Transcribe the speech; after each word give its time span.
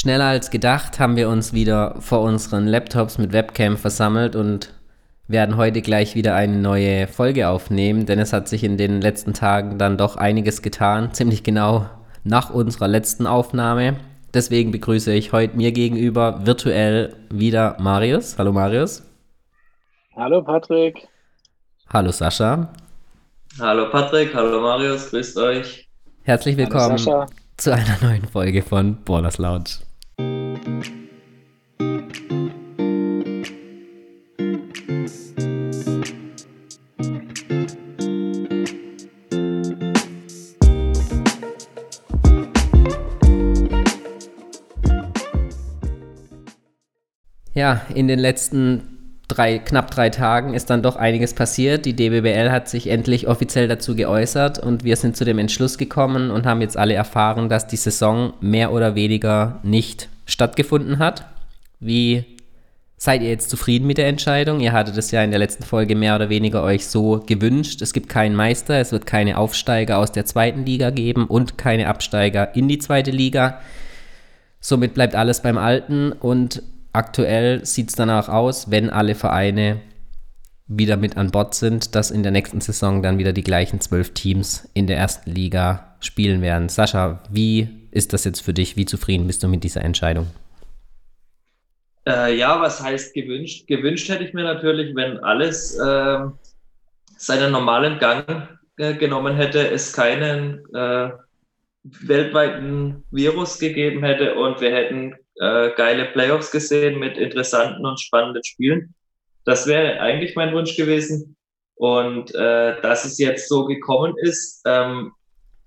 Schneller 0.00 0.24
als 0.24 0.50
gedacht 0.50 0.98
haben 0.98 1.16
wir 1.16 1.28
uns 1.28 1.52
wieder 1.52 1.94
vor 2.00 2.22
unseren 2.22 2.66
Laptops 2.66 3.18
mit 3.18 3.34
Webcam 3.34 3.76
versammelt 3.76 4.34
und 4.34 4.72
werden 5.28 5.58
heute 5.58 5.82
gleich 5.82 6.14
wieder 6.14 6.34
eine 6.34 6.56
neue 6.56 7.06
Folge 7.06 7.50
aufnehmen, 7.50 8.06
denn 8.06 8.18
es 8.18 8.32
hat 8.32 8.48
sich 8.48 8.64
in 8.64 8.78
den 8.78 9.02
letzten 9.02 9.34
Tagen 9.34 9.76
dann 9.76 9.98
doch 9.98 10.16
einiges 10.16 10.62
getan, 10.62 11.12
ziemlich 11.12 11.42
genau 11.42 11.84
nach 12.24 12.48
unserer 12.48 12.88
letzten 12.88 13.26
Aufnahme. 13.26 13.96
Deswegen 14.32 14.70
begrüße 14.70 15.12
ich 15.12 15.32
heute 15.32 15.58
mir 15.58 15.70
gegenüber 15.70 16.46
virtuell 16.46 17.14
wieder 17.28 17.76
Marius. 17.78 18.38
Hallo 18.38 18.52
Marius. 18.52 19.02
Hallo 20.16 20.40
Patrick. 20.40 21.08
Hallo 21.92 22.10
Sascha. 22.10 22.72
Hallo 23.60 23.90
Patrick, 23.90 24.34
hallo 24.34 24.62
Marius, 24.62 25.10
grüßt 25.10 25.36
euch. 25.36 25.86
Herzlich 26.22 26.56
willkommen 26.56 26.96
zu 27.58 27.74
einer 27.74 27.98
neuen 28.00 28.26
Folge 28.26 28.62
von 28.62 28.96
Ballers 29.04 29.36
Lounge. 29.36 29.89
Ja, 47.60 47.82
in 47.94 48.08
den 48.08 48.18
letzten 48.18 48.89
drei, 49.30 49.58
knapp 49.58 49.90
drei 49.90 50.10
Tagen 50.10 50.54
ist 50.54 50.70
dann 50.70 50.82
doch 50.82 50.96
einiges 50.96 51.34
passiert. 51.34 51.86
Die 51.86 51.94
DBBL 51.94 52.50
hat 52.50 52.68
sich 52.68 52.88
endlich 52.88 53.28
offiziell 53.28 53.68
dazu 53.68 53.94
geäußert 53.94 54.58
und 54.58 54.84
wir 54.84 54.96
sind 54.96 55.16
zu 55.16 55.24
dem 55.24 55.38
Entschluss 55.38 55.78
gekommen 55.78 56.30
und 56.30 56.46
haben 56.46 56.60
jetzt 56.60 56.76
alle 56.76 56.94
erfahren, 56.94 57.48
dass 57.48 57.66
die 57.66 57.76
Saison 57.76 58.32
mehr 58.40 58.72
oder 58.72 58.94
weniger 58.94 59.60
nicht 59.62 60.08
stattgefunden 60.26 60.98
hat. 60.98 61.24
Wie 61.78 62.24
seid 62.96 63.22
ihr 63.22 63.30
jetzt 63.30 63.48
zufrieden 63.48 63.86
mit 63.86 63.98
der 63.98 64.08
Entscheidung? 64.08 64.60
Ihr 64.60 64.72
hattet 64.72 64.96
es 64.98 65.10
ja 65.10 65.22
in 65.22 65.30
der 65.30 65.38
letzten 65.38 65.64
Folge 65.64 65.96
mehr 65.96 66.16
oder 66.16 66.28
weniger 66.28 66.62
euch 66.62 66.86
so 66.86 67.22
gewünscht. 67.24 67.80
Es 67.80 67.92
gibt 67.92 68.08
keinen 68.08 68.36
Meister, 68.36 68.78
es 68.78 68.92
wird 68.92 69.06
keine 69.06 69.38
Aufsteiger 69.38 69.98
aus 69.98 70.12
der 70.12 70.26
zweiten 70.26 70.66
Liga 70.66 70.90
geben 70.90 71.26
und 71.26 71.56
keine 71.56 71.88
Absteiger 71.88 72.54
in 72.54 72.68
die 72.68 72.78
zweite 72.78 73.10
Liga. 73.10 73.60
Somit 74.60 74.92
bleibt 74.92 75.14
alles 75.14 75.40
beim 75.40 75.56
Alten 75.56 76.12
und 76.12 76.62
aktuell 76.92 77.64
sieht 77.64 77.90
es 77.90 77.96
danach 77.96 78.28
aus, 78.28 78.70
wenn 78.70 78.90
alle 78.90 79.14
Vereine 79.14 79.80
wieder 80.66 80.96
mit 80.96 81.16
an 81.16 81.30
Bord 81.30 81.54
sind, 81.54 81.94
dass 81.94 82.10
in 82.10 82.22
der 82.22 82.32
nächsten 82.32 82.60
Saison 82.60 83.02
dann 83.02 83.18
wieder 83.18 83.32
die 83.32 83.42
gleichen 83.42 83.80
zwölf 83.80 84.14
Teams 84.14 84.68
in 84.72 84.86
der 84.86 84.98
ersten 84.98 85.30
Liga 85.30 85.96
spielen 86.00 86.42
werden. 86.42 86.68
Sascha, 86.68 87.20
wie 87.28 87.68
ist 87.90 88.12
das 88.12 88.24
jetzt 88.24 88.40
für 88.40 88.54
dich? 88.54 88.76
Wie 88.76 88.86
zufrieden 88.86 89.26
bist 89.26 89.42
du 89.42 89.48
mit 89.48 89.64
dieser 89.64 89.82
Entscheidung? 89.82 90.28
Äh, 92.06 92.36
ja, 92.36 92.60
was 92.60 92.82
heißt 92.82 93.14
gewünscht? 93.14 93.66
Gewünscht 93.66 94.08
hätte 94.08 94.24
ich 94.24 94.32
mir 94.32 94.44
natürlich, 94.44 94.94
wenn 94.94 95.18
alles 95.18 95.76
äh, 95.76 96.18
seinen 97.16 97.52
normalen 97.52 97.98
Gang 97.98 98.48
äh, 98.78 98.94
genommen 98.94 99.36
hätte, 99.36 99.70
es 99.70 99.92
keinen 99.92 100.64
äh, 100.74 101.10
weltweiten 101.82 103.04
Virus 103.10 103.58
gegeben 103.58 104.02
hätte 104.04 104.34
und 104.34 104.60
wir 104.60 104.72
hätten 104.72 105.14
äh, 105.40 105.70
geile 105.74 106.04
Playoffs 106.06 106.50
gesehen 106.50 106.98
mit 106.98 107.16
interessanten 107.16 107.84
und 107.84 107.98
spannenden 107.98 108.44
Spielen. 108.44 108.94
Das 109.44 109.66
wäre 109.66 110.00
eigentlich 110.00 110.36
mein 110.36 110.54
Wunsch 110.54 110.76
gewesen. 110.76 111.36
Und 111.76 112.34
äh, 112.34 112.80
dass 112.82 113.06
es 113.06 113.18
jetzt 113.18 113.48
so 113.48 113.64
gekommen 113.64 114.14
ist, 114.18 114.60
ähm, 114.66 115.12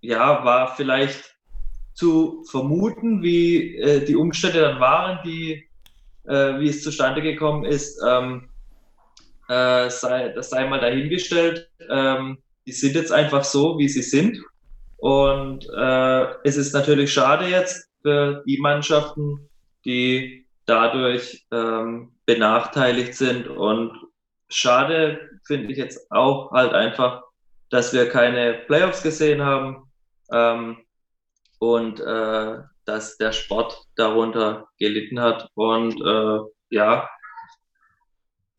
ja, 0.01 0.45
war 0.45 0.75
vielleicht 0.75 1.35
zu 1.95 2.43
vermuten, 2.49 3.23
wie 3.23 3.77
äh, 3.77 4.05
die 4.05 4.15
Umstände 4.15 4.61
dann 4.61 4.79
waren, 4.79 5.19
die, 5.25 5.67
äh, 6.25 6.59
wie 6.59 6.69
es 6.69 6.83
zustande 6.83 7.23
gekommen 7.23 7.65
ist, 7.65 7.99
ähm, 8.07 8.49
äh, 9.49 9.89
sei, 9.89 10.29
das 10.29 10.51
sei 10.51 10.67
mal 10.67 10.79
dahingestellt. 10.79 11.67
Ähm, 11.89 12.37
die 12.67 12.71
sind 12.71 12.93
jetzt 12.93 13.11
einfach 13.11 13.43
so, 13.43 13.79
wie 13.79 13.89
sie 13.89 14.03
sind. 14.03 14.37
Und 14.97 15.67
äh, 15.75 16.25
es 16.43 16.57
ist 16.57 16.73
natürlich 16.73 17.11
schade 17.11 17.47
jetzt 17.47 17.89
für 18.03 18.43
die 18.45 18.59
Mannschaften, 18.59 19.49
die 19.85 20.47
dadurch 20.65 21.45
ähm, 21.51 22.13
benachteiligt 22.25 23.15
sind. 23.15 23.47
Und 23.47 23.97
schade 24.49 25.29
finde 25.45 25.71
ich 25.71 25.77
jetzt 25.77 26.11
auch 26.11 26.51
halt 26.51 26.73
einfach, 26.73 27.23
dass 27.69 27.93
wir 27.93 28.09
keine 28.09 28.53
Playoffs 28.67 29.03
gesehen 29.03 29.41
haben 29.41 29.91
ähm, 30.31 30.77
und 31.59 31.99
äh, 31.99 32.57
dass 32.85 33.17
der 33.17 33.31
Sport 33.31 33.85
darunter 33.95 34.67
gelitten 34.77 35.19
hat. 35.19 35.49
Und 35.55 35.99
äh, 36.01 36.39
ja, 36.69 37.09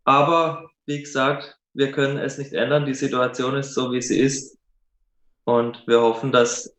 aber 0.04 0.70
wie 0.86 1.00
gesagt, 1.00 1.56
wir 1.72 1.92
können 1.92 2.18
es 2.18 2.38
nicht 2.38 2.52
ändern. 2.52 2.86
Die 2.86 2.94
Situation 2.94 3.56
ist 3.56 3.74
so, 3.74 3.92
wie 3.92 4.02
sie 4.02 4.20
ist. 4.20 4.58
Und 5.44 5.86
wir 5.86 6.00
hoffen, 6.00 6.32
dass 6.32 6.76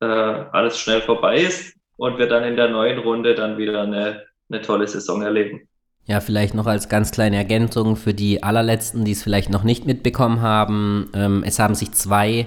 äh, 0.00 0.06
alles 0.06 0.78
schnell 0.78 1.02
vorbei 1.02 1.38
ist 1.38 1.77
und 1.98 2.16
wir 2.16 2.26
dann 2.26 2.44
in 2.44 2.56
der 2.56 2.68
neuen 2.68 2.98
Runde 2.98 3.34
dann 3.34 3.58
wieder 3.58 3.82
eine, 3.82 4.22
eine 4.48 4.62
tolle 4.62 4.86
Saison 4.88 5.20
erleben. 5.20 5.68
Ja, 6.06 6.20
vielleicht 6.20 6.54
noch 6.54 6.66
als 6.66 6.88
ganz 6.88 7.10
kleine 7.10 7.36
Ergänzung 7.36 7.96
für 7.96 8.14
die 8.14 8.42
allerletzten, 8.42 9.04
die 9.04 9.12
es 9.12 9.22
vielleicht 9.22 9.50
noch 9.50 9.62
nicht 9.62 9.84
mitbekommen 9.84 10.40
haben. 10.40 11.10
Ähm, 11.12 11.44
es 11.44 11.58
haben 11.58 11.74
sich 11.74 11.92
zwei 11.92 12.46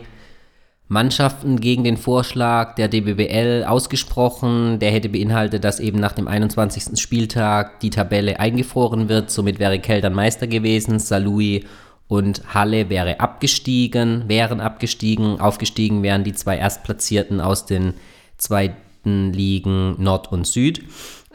Mannschaften 0.87 1.59
gegen 1.59 1.83
den 1.83 1.97
Vorschlag 1.97 2.73
der 2.75 2.87
DBBL 2.87 3.65
ausgesprochen. 3.67 4.79
Der 4.79 4.91
hätte 4.91 5.09
beinhaltet, 5.09 5.63
dass 5.63 5.79
eben 5.79 5.99
nach 5.99 6.13
dem 6.13 6.27
21. 6.27 6.99
Spieltag 6.99 7.79
die 7.81 7.91
Tabelle 7.91 8.39
eingefroren 8.39 9.09
wird. 9.09 9.29
Somit 9.29 9.59
wäre 9.59 9.79
Keltern 9.79 10.13
Meister 10.13 10.47
gewesen. 10.47 10.97
Salui 10.97 11.65
und 12.07 12.53
Halle 12.53 12.89
wäre 12.89 13.19
abgestiegen, 13.19 14.23
wären 14.27 14.59
abgestiegen. 14.59 15.39
Aufgestiegen 15.39 16.03
wären 16.03 16.23
die 16.23 16.33
zwei 16.33 16.57
Erstplatzierten 16.57 17.39
aus 17.39 17.65
den 17.65 17.93
zwei 18.37 18.75
Ligen 19.03 20.01
Nord 20.01 20.31
und 20.31 20.47
Süd. 20.47 20.83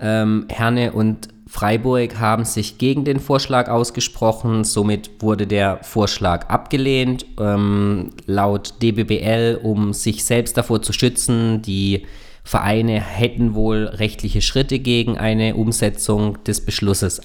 Ähm, 0.00 0.47
Herne 0.49 0.93
und 0.93 1.28
Freiburg 1.49 2.19
haben 2.19 2.44
sich 2.44 2.77
gegen 2.77 3.04
den 3.04 3.21
Vorschlag 3.21 3.69
ausgesprochen, 3.69 4.65
somit 4.65 5.22
wurde 5.22 5.47
der 5.47 5.78
Vorschlag 5.82 6.49
abgelehnt. 6.49 7.25
Ähm, 7.38 8.10
laut 8.27 8.75
DBBL, 8.82 9.60
um 9.62 9.93
sich 9.93 10.25
selbst 10.25 10.56
davor 10.56 10.82
zu 10.82 10.93
schützen, 10.93 11.62
die 11.62 12.04
Vereine 12.43 13.00
hätten 13.00 13.54
wohl 13.54 13.87
rechtliche 13.87 14.43
Schritte 14.43 14.78
gegen 14.78 15.19
eine 15.19 15.56
Umsetzung 15.56 16.43
des 16.44 16.65
Beschlusses 16.65 17.21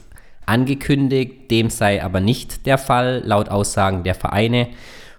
angekündigt. 0.45 1.51
Dem 1.51 1.69
sei 1.69 2.03
aber 2.03 2.19
nicht 2.19 2.65
der 2.65 2.77
Fall, 2.77 3.21
laut 3.25 3.49
Aussagen 3.49 4.03
der 4.03 4.15
Vereine. 4.15 4.69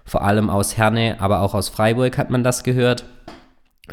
Vor 0.05 0.23
allem 0.23 0.49
aus 0.49 0.77
Herne, 0.77 1.17
aber 1.19 1.41
auch 1.41 1.53
aus 1.53 1.69
Freiburg 1.69 2.17
hat 2.17 2.29
man 2.29 2.43
das 2.43 2.63
gehört. 2.63 3.05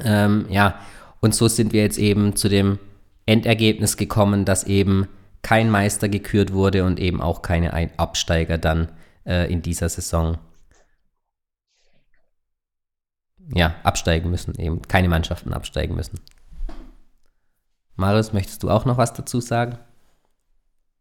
Ähm, 0.05 0.47
ja, 0.49 0.77
und 1.21 1.35
so 1.35 1.49
sind 1.49 1.73
wir 1.73 1.83
jetzt 1.83 1.99
eben 1.99 2.37
zu 2.37 2.49
dem 2.49 2.79
Endergebnis 3.27 3.97
gekommen, 3.97 4.45
dass 4.45 4.65
eben 4.65 5.09
kein 5.43 5.71
Meister 5.71 6.09
gekürt 6.09 6.53
wurde 6.53 6.85
und 6.85 6.99
eben 7.01 7.21
auch 7.21 7.43
keine 7.43 7.73
Absteiger 7.99 8.59
dann 8.59 8.91
äh, 9.27 9.51
in 9.53 9.63
dieser 9.63 9.89
Saison 9.89 10.39
ja, 13.55 13.75
absteigen 13.83 14.31
müssen, 14.31 14.55
eben 14.59 14.83
keine 14.83 15.09
Mannschaften 15.09 15.53
absteigen 15.53 15.95
müssen. 15.95 16.21
Marius, 17.97 18.33
möchtest 18.33 18.63
du 18.63 18.71
auch 18.71 18.85
noch 18.85 18.97
was 18.97 19.13
dazu 19.13 19.41
sagen? 19.41 19.79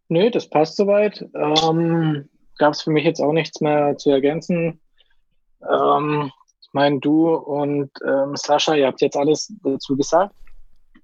Nö, 0.09 0.31
das 0.31 0.49
passt 0.49 0.75
soweit. 0.75 1.25
Ähm, 1.35 2.27
Gab 2.57 2.73
es 2.73 2.81
für 2.81 2.91
mich 2.91 3.05
jetzt 3.05 3.21
auch 3.21 3.31
nichts 3.31 3.61
mehr 3.61 3.97
zu 3.97 4.09
ergänzen. 4.09 4.81
Ähm, 5.61 6.31
ich 6.69 6.73
meine, 6.73 6.99
du 6.99 7.33
und 7.33 7.89
ähm, 8.07 8.35
Sascha, 8.35 8.75
ihr 8.75 8.85
habt 8.85 9.01
jetzt 9.01 9.17
alles 9.17 9.51
dazu 9.63 9.97
gesagt. 9.97 10.35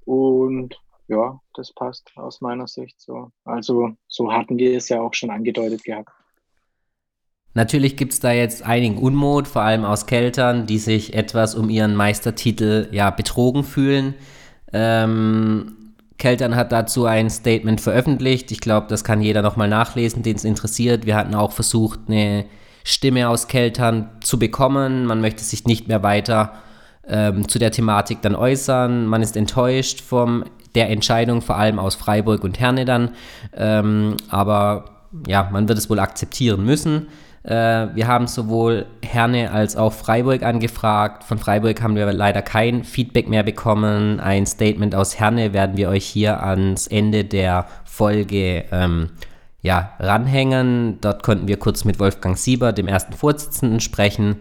Und 0.05 0.79
ja, 1.07 1.39
das 1.55 1.73
passt 1.73 2.12
aus 2.15 2.39
meiner 2.39 2.67
Sicht 2.67 3.01
so. 3.01 3.31
Also 3.45 3.89
so 4.07 4.31
hatten 4.31 4.59
wir 4.59 4.77
es 4.77 4.89
ja 4.89 5.01
auch 5.01 5.15
schon 5.15 5.31
angedeutet 5.31 5.83
gehabt. 5.83 6.09
Natürlich 7.56 7.97
gibt 7.97 8.13
es 8.13 8.19
da 8.19 8.31
jetzt 8.31 8.63
einigen 8.63 9.00
Unmut, 9.00 9.47
vor 9.47 9.63
allem 9.63 9.85
aus 9.85 10.06
Keltern, 10.06 10.67
die 10.67 10.77
sich 10.77 11.15
etwas 11.15 11.56
um 11.56 11.69
ihren 11.69 11.95
Meistertitel 11.95 12.88
ja 12.91 13.09
betrogen 13.09 13.63
fühlen. 13.63 14.13
Ähm, 14.71 15.95
Keltern 16.19 16.56
hat 16.56 16.71
dazu 16.73 17.06
ein 17.06 17.31
Statement 17.31 17.81
veröffentlicht. 17.81 18.51
Ich 18.51 18.59
glaube, 18.59 18.85
das 18.88 19.03
kann 19.03 19.21
jeder 19.21 19.41
nochmal 19.41 19.68
nachlesen, 19.68 20.21
den 20.21 20.35
es 20.35 20.44
interessiert. 20.44 21.07
Wir 21.07 21.15
hatten 21.15 21.33
auch 21.33 21.53
versucht, 21.53 22.01
eine 22.07 22.45
Stimme 22.85 23.27
aus 23.27 23.47
Keltern 23.47 24.09
zu 24.21 24.39
bekommen. 24.39 25.05
Man 25.05 25.19
möchte 25.19 25.43
sich 25.43 25.65
nicht 25.65 25.87
mehr 25.89 26.03
weiter 26.03 26.53
ähm, 27.07 27.49
zu 27.49 27.59
der 27.59 27.71
Thematik 27.71 28.21
dann 28.21 28.35
äußern. 28.35 29.07
Man 29.07 29.21
ist 29.21 29.35
enttäuscht 29.35 30.01
von 30.01 30.45
der 30.75 30.89
Entscheidung, 30.89 31.41
vor 31.41 31.57
allem 31.57 31.79
aus 31.79 31.95
Freiburg 31.95 32.43
und 32.43 32.59
Herne 32.59 32.85
dann. 32.85 33.11
Ähm, 33.57 34.15
aber 34.29 34.85
ja, 35.27 35.49
man 35.51 35.67
wird 35.67 35.79
es 35.79 35.89
wohl 35.89 35.99
akzeptieren 35.99 36.63
müssen. 36.63 37.07
Äh, 37.41 37.87
wir 37.95 38.07
haben 38.07 38.27
sowohl 38.27 38.85
Herne 39.03 39.51
als 39.51 39.75
auch 39.75 39.93
Freiburg 39.93 40.43
angefragt. 40.43 41.23
Von 41.23 41.39
Freiburg 41.39 41.81
haben 41.81 41.95
wir 41.95 42.11
leider 42.13 42.43
kein 42.43 42.83
Feedback 42.83 43.27
mehr 43.27 43.43
bekommen. 43.43 44.19
Ein 44.19 44.45
Statement 44.45 44.93
aus 44.93 45.19
Herne 45.19 45.53
werden 45.53 45.75
wir 45.75 45.89
euch 45.89 46.05
hier 46.05 46.43
ans 46.43 46.85
Ende 46.85 47.23
der 47.23 47.65
Folge 47.83 48.65
ähm, 48.71 49.09
ja, 49.65 49.94
ranhängen. 49.97 51.00
Dort 51.01 51.23
konnten 51.23 51.47
wir 51.47 51.57
kurz 51.57 51.85
mit 51.85 52.00
Wolfgang 52.00 52.38
Sieber, 52.38 52.71
dem 52.71 52.88
ersten 52.88 53.13
Vorsitzenden, 53.13 53.79
sprechen. 53.79 54.35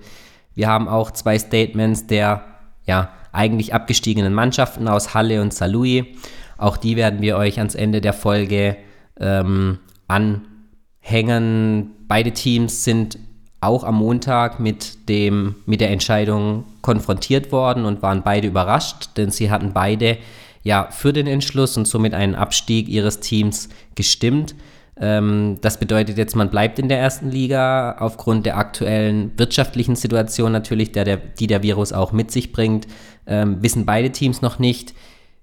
Wir 0.54 0.68
haben 0.68 0.86
auch 0.86 1.10
zwei 1.12 1.38
Statements 1.38 2.06
der 2.06 2.44
ja, 2.84 3.08
eigentlich 3.32 3.72
abgestiegenen 3.72 4.34
Mannschaften 4.34 4.86
aus 4.86 5.14
Halle 5.14 5.40
und 5.40 5.54
Salui. 5.54 6.14
Auch 6.58 6.76
die 6.76 6.96
werden 6.96 7.22
wir 7.22 7.38
euch 7.38 7.56
ans 7.56 7.74
Ende 7.74 8.02
der 8.02 8.12
Folge 8.12 8.76
ähm, 9.18 9.78
anhängen. 10.08 11.92
Beide 12.06 12.32
Teams 12.32 12.84
sind 12.84 13.18
auch 13.62 13.82
am 13.82 13.94
Montag 13.94 14.60
mit, 14.60 15.08
dem, 15.08 15.54
mit 15.64 15.80
der 15.80 15.90
Entscheidung 15.90 16.64
konfrontiert 16.82 17.50
worden 17.50 17.86
und 17.86 18.02
waren 18.02 18.22
beide 18.22 18.48
überrascht, 18.48 19.16
denn 19.16 19.30
sie 19.30 19.50
hatten 19.50 19.72
beide 19.72 20.18
ja 20.64 20.88
für 20.90 21.14
den 21.14 21.26
Entschluss 21.26 21.78
und 21.78 21.88
somit 21.88 22.12
einen 22.12 22.34
Abstieg 22.34 22.90
ihres 22.90 23.20
Teams 23.20 23.70
gestimmt. 23.94 24.54
Ähm, 25.00 25.58
das 25.60 25.78
bedeutet 25.78 26.18
jetzt, 26.18 26.36
man 26.36 26.50
bleibt 26.50 26.78
in 26.78 26.88
der 26.88 26.98
ersten 26.98 27.30
Liga 27.30 27.96
aufgrund 27.98 28.46
der 28.46 28.56
aktuellen 28.56 29.32
wirtschaftlichen 29.36 29.96
Situation 29.96 30.52
natürlich, 30.52 30.92
der, 30.92 31.04
der, 31.04 31.16
die 31.16 31.46
der 31.46 31.62
Virus 31.62 31.92
auch 31.92 32.12
mit 32.12 32.30
sich 32.30 32.52
bringt. 32.52 32.86
Ähm, 33.26 33.62
wissen 33.62 33.86
beide 33.86 34.10
Teams 34.10 34.42
noch 34.42 34.58
nicht, 34.58 34.94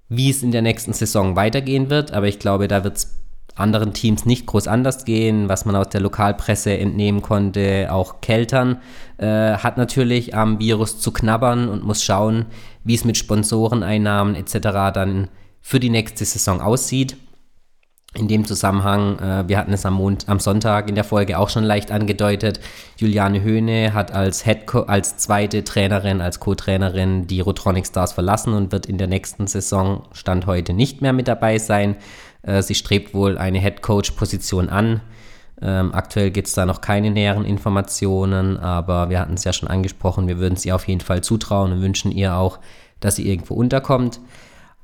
wie 0.08 0.30
es 0.30 0.42
in 0.42 0.52
der 0.52 0.62
nächsten 0.62 0.92
Saison 0.92 1.36
weitergehen 1.36 1.90
wird, 1.90 2.12
aber 2.12 2.28
ich 2.28 2.38
glaube, 2.38 2.68
da 2.68 2.84
wird 2.84 2.96
es 2.96 3.18
anderen 3.54 3.92
Teams 3.92 4.24
nicht 4.24 4.46
groß 4.46 4.66
anders 4.66 5.04
gehen, 5.04 5.48
was 5.48 5.64
man 5.64 5.76
aus 5.76 5.90
der 5.90 6.00
Lokalpresse 6.00 6.76
entnehmen 6.76 7.20
konnte. 7.20 7.88
Auch 7.90 8.20
Keltern 8.20 8.78
äh, 9.18 9.26
hat 9.26 9.76
natürlich 9.76 10.34
am 10.34 10.58
Virus 10.58 11.00
zu 11.00 11.12
knabbern 11.12 11.68
und 11.68 11.84
muss 11.84 12.02
schauen, 12.02 12.46
wie 12.84 12.94
es 12.94 13.04
mit 13.04 13.18
Sponsoreneinnahmen 13.18 14.34
etc. 14.34 14.54
dann 14.94 15.28
für 15.60 15.80
die 15.80 15.90
nächste 15.90 16.24
Saison 16.24 16.60
aussieht. 16.60 17.16
In 18.14 18.28
dem 18.28 18.44
Zusammenhang, 18.44 19.18
äh, 19.20 19.48
wir 19.48 19.56
hatten 19.56 19.72
es 19.72 19.86
am, 19.86 19.94
Mond, 19.94 20.28
am 20.28 20.38
Sonntag 20.38 20.88
in 20.88 20.94
der 20.94 21.04
Folge 21.04 21.38
auch 21.38 21.48
schon 21.48 21.64
leicht 21.64 21.90
angedeutet, 21.90 22.60
Juliane 22.98 23.40
Höhne 23.40 23.94
hat 23.94 24.12
als, 24.12 24.44
Head 24.44 24.74
als 24.86 25.16
zweite 25.16 25.64
Trainerin, 25.64 26.20
als 26.20 26.38
Co-Trainerin 26.38 27.26
die 27.26 27.40
Rotronic 27.40 27.86
Stars 27.86 28.12
verlassen 28.12 28.52
und 28.52 28.70
wird 28.70 28.84
in 28.84 28.98
der 28.98 29.06
nächsten 29.06 29.46
Saison, 29.46 30.02
Stand 30.12 30.44
heute, 30.46 30.74
nicht 30.74 31.00
mehr 31.00 31.14
mit 31.14 31.26
dabei 31.26 31.56
sein. 31.58 31.96
Äh, 32.42 32.60
sie 32.60 32.74
strebt 32.74 33.14
wohl 33.14 33.38
eine 33.38 33.60
Head 33.60 33.80
Coach-Position 33.80 34.68
an. 34.68 35.00
Ähm, 35.62 35.94
aktuell 35.94 36.30
gibt 36.30 36.48
es 36.48 36.54
da 36.54 36.66
noch 36.66 36.82
keine 36.82 37.10
näheren 37.12 37.46
Informationen, 37.46 38.58
aber 38.58 39.08
wir 39.08 39.20
hatten 39.20 39.34
es 39.34 39.44
ja 39.44 39.54
schon 39.54 39.68
angesprochen, 39.70 40.28
wir 40.28 40.38
würden 40.38 40.58
ihr 40.62 40.74
auf 40.74 40.86
jeden 40.86 41.00
Fall 41.00 41.22
zutrauen 41.22 41.72
und 41.72 41.80
wünschen 41.80 42.12
ihr 42.12 42.34
auch, 42.34 42.58
dass 43.00 43.16
sie 43.16 43.26
irgendwo 43.26 43.54
unterkommt. 43.54 44.20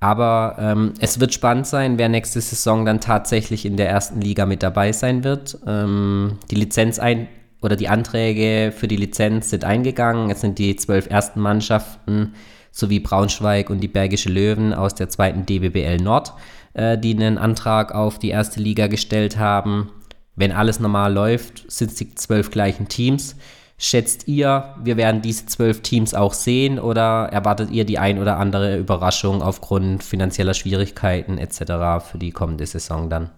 Aber 0.00 0.56
ähm, 0.60 0.94
es 1.00 1.18
wird 1.18 1.34
spannend 1.34 1.66
sein, 1.66 1.98
wer 1.98 2.08
nächste 2.08 2.40
Saison 2.40 2.84
dann 2.84 3.00
tatsächlich 3.00 3.66
in 3.66 3.76
der 3.76 3.88
ersten 3.88 4.20
Liga 4.20 4.46
mit 4.46 4.62
dabei 4.62 4.92
sein 4.92 5.24
wird. 5.24 5.58
Ähm, 5.66 6.38
die 6.50 6.54
Lizenz 6.54 6.98
ein 6.98 7.28
oder 7.60 7.74
die 7.74 7.88
Anträge 7.88 8.72
für 8.76 8.86
die 8.86 8.96
Lizenz 8.96 9.50
sind 9.50 9.64
eingegangen. 9.64 10.30
Es 10.30 10.40
sind 10.40 10.58
die 10.58 10.76
zwölf 10.76 11.10
ersten 11.10 11.40
Mannschaften 11.40 12.34
sowie 12.70 13.00
Braunschweig 13.00 13.70
und 13.70 13.80
die 13.80 13.88
Bergische 13.88 14.28
Löwen 14.28 14.72
aus 14.72 14.94
der 14.94 15.08
zweiten 15.08 15.44
DBBL 15.44 15.96
Nord, 15.96 16.32
äh, 16.74 16.96
die 16.96 17.14
einen 17.14 17.38
Antrag 17.38 17.92
auf 17.92 18.20
die 18.20 18.28
erste 18.28 18.60
Liga 18.60 18.86
gestellt 18.86 19.36
haben. 19.36 19.90
Wenn 20.36 20.52
alles 20.52 20.78
normal 20.78 21.12
läuft, 21.12 21.68
sind 21.68 21.90
es 21.90 21.96
die 21.96 22.14
zwölf 22.14 22.52
gleichen 22.52 22.86
Teams. 22.86 23.34
Schätzt 23.80 24.26
ihr, 24.26 24.74
wir 24.82 24.96
werden 24.96 25.22
diese 25.22 25.46
zwölf 25.46 25.82
Teams 25.82 26.12
auch 26.12 26.32
sehen 26.32 26.80
oder 26.80 27.28
erwartet 27.30 27.70
ihr 27.70 27.84
die 27.84 27.98
ein 27.98 28.20
oder 28.20 28.36
andere 28.36 28.76
Überraschung 28.76 29.40
aufgrund 29.40 30.02
finanzieller 30.02 30.52
Schwierigkeiten 30.54 31.38
etc. 31.38 32.04
für 32.04 32.18
die 32.18 32.32
kommende 32.32 32.66
Saison 32.66 33.08
dann? 33.08 33.30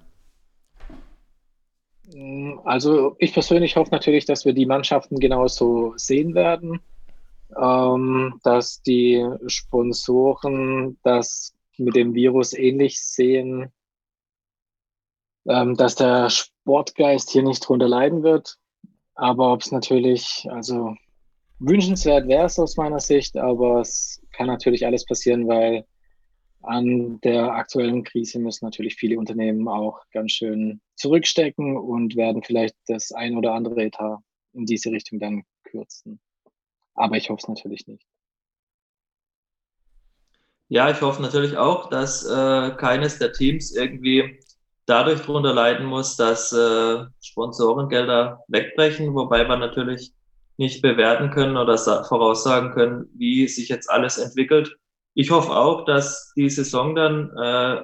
Also 2.64 3.16
ich 3.18 3.34
persönlich 3.34 3.76
hoffe 3.76 3.90
natürlich, 3.90 4.24
dass 4.24 4.46
wir 4.46 4.54
die 4.54 4.64
Mannschaften 4.64 5.20
genauso 5.20 5.92
sehen 5.96 6.34
werden, 6.34 6.80
ähm, 7.60 8.40
dass 8.42 8.80
die 8.80 9.22
Sponsoren 9.46 10.98
das 11.02 11.54
mit 11.76 11.96
dem 11.96 12.14
Virus 12.14 12.54
ähnlich 12.54 12.98
sehen, 13.02 13.70
ähm, 15.46 15.76
dass 15.76 15.96
der 15.96 16.30
Sportgeist 16.30 17.28
hier 17.30 17.42
nicht 17.42 17.60
drunter 17.60 17.88
leiden 17.88 18.22
wird 18.22 18.56
aber 19.14 19.52
ob 19.52 19.60
es 19.62 19.72
natürlich, 19.72 20.46
also 20.50 20.94
wünschenswert 21.58 22.26
wäre 22.28 22.46
es 22.46 22.58
aus 22.58 22.76
meiner 22.76 23.00
Sicht, 23.00 23.36
aber 23.36 23.80
es 23.80 24.22
kann 24.32 24.46
natürlich 24.46 24.86
alles 24.86 25.04
passieren, 25.04 25.48
weil 25.48 25.84
an 26.62 27.20
der 27.22 27.52
aktuellen 27.52 28.04
Krise 28.04 28.38
müssen 28.38 28.64
natürlich 28.64 28.96
viele 28.96 29.18
Unternehmen 29.18 29.66
auch 29.68 30.00
ganz 30.12 30.32
schön 30.32 30.80
zurückstecken 30.96 31.76
und 31.76 32.16
werden 32.16 32.42
vielleicht 32.42 32.76
das 32.86 33.12
ein 33.12 33.36
oder 33.36 33.54
andere 33.54 33.82
Etat 33.82 34.18
in 34.52 34.66
diese 34.66 34.90
Richtung 34.90 35.18
dann 35.18 35.44
kürzen. 35.64 36.20
Aber 36.94 37.16
ich 37.16 37.30
hoffe 37.30 37.40
es 37.42 37.48
natürlich 37.48 37.86
nicht. 37.86 38.06
Ja, 40.68 40.90
ich 40.90 41.00
hoffe 41.00 41.20
natürlich 41.22 41.56
auch, 41.56 41.88
dass 41.88 42.24
äh, 42.24 42.70
keines 42.76 43.18
der 43.18 43.32
Teams 43.32 43.74
irgendwie 43.74 44.38
dadurch 44.86 45.20
darunter 45.20 45.52
leiden 45.54 45.86
muss, 45.86 46.16
dass 46.16 46.52
äh, 46.52 47.04
Sponsorengelder 47.22 48.42
wegbrechen, 48.48 49.14
wobei 49.14 49.46
wir 49.48 49.56
natürlich 49.56 50.12
nicht 50.56 50.82
bewerten 50.82 51.30
können 51.30 51.56
oder 51.56 51.78
voraussagen 51.78 52.72
können, 52.72 53.08
wie 53.14 53.48
sich 53.48 53.68
jetzt 53.68 53.88
alles 53.90 54.18
entwickelt. 54.18 54.76
Ich 55.14 55.30
hoffe 55.30 55.52
auch, 55.52 55.84
dass 55.84 56.32
die 56.36 56.50
Saison 56.50 56.94
dann 56.94 57.30
äh, 57.36 57.82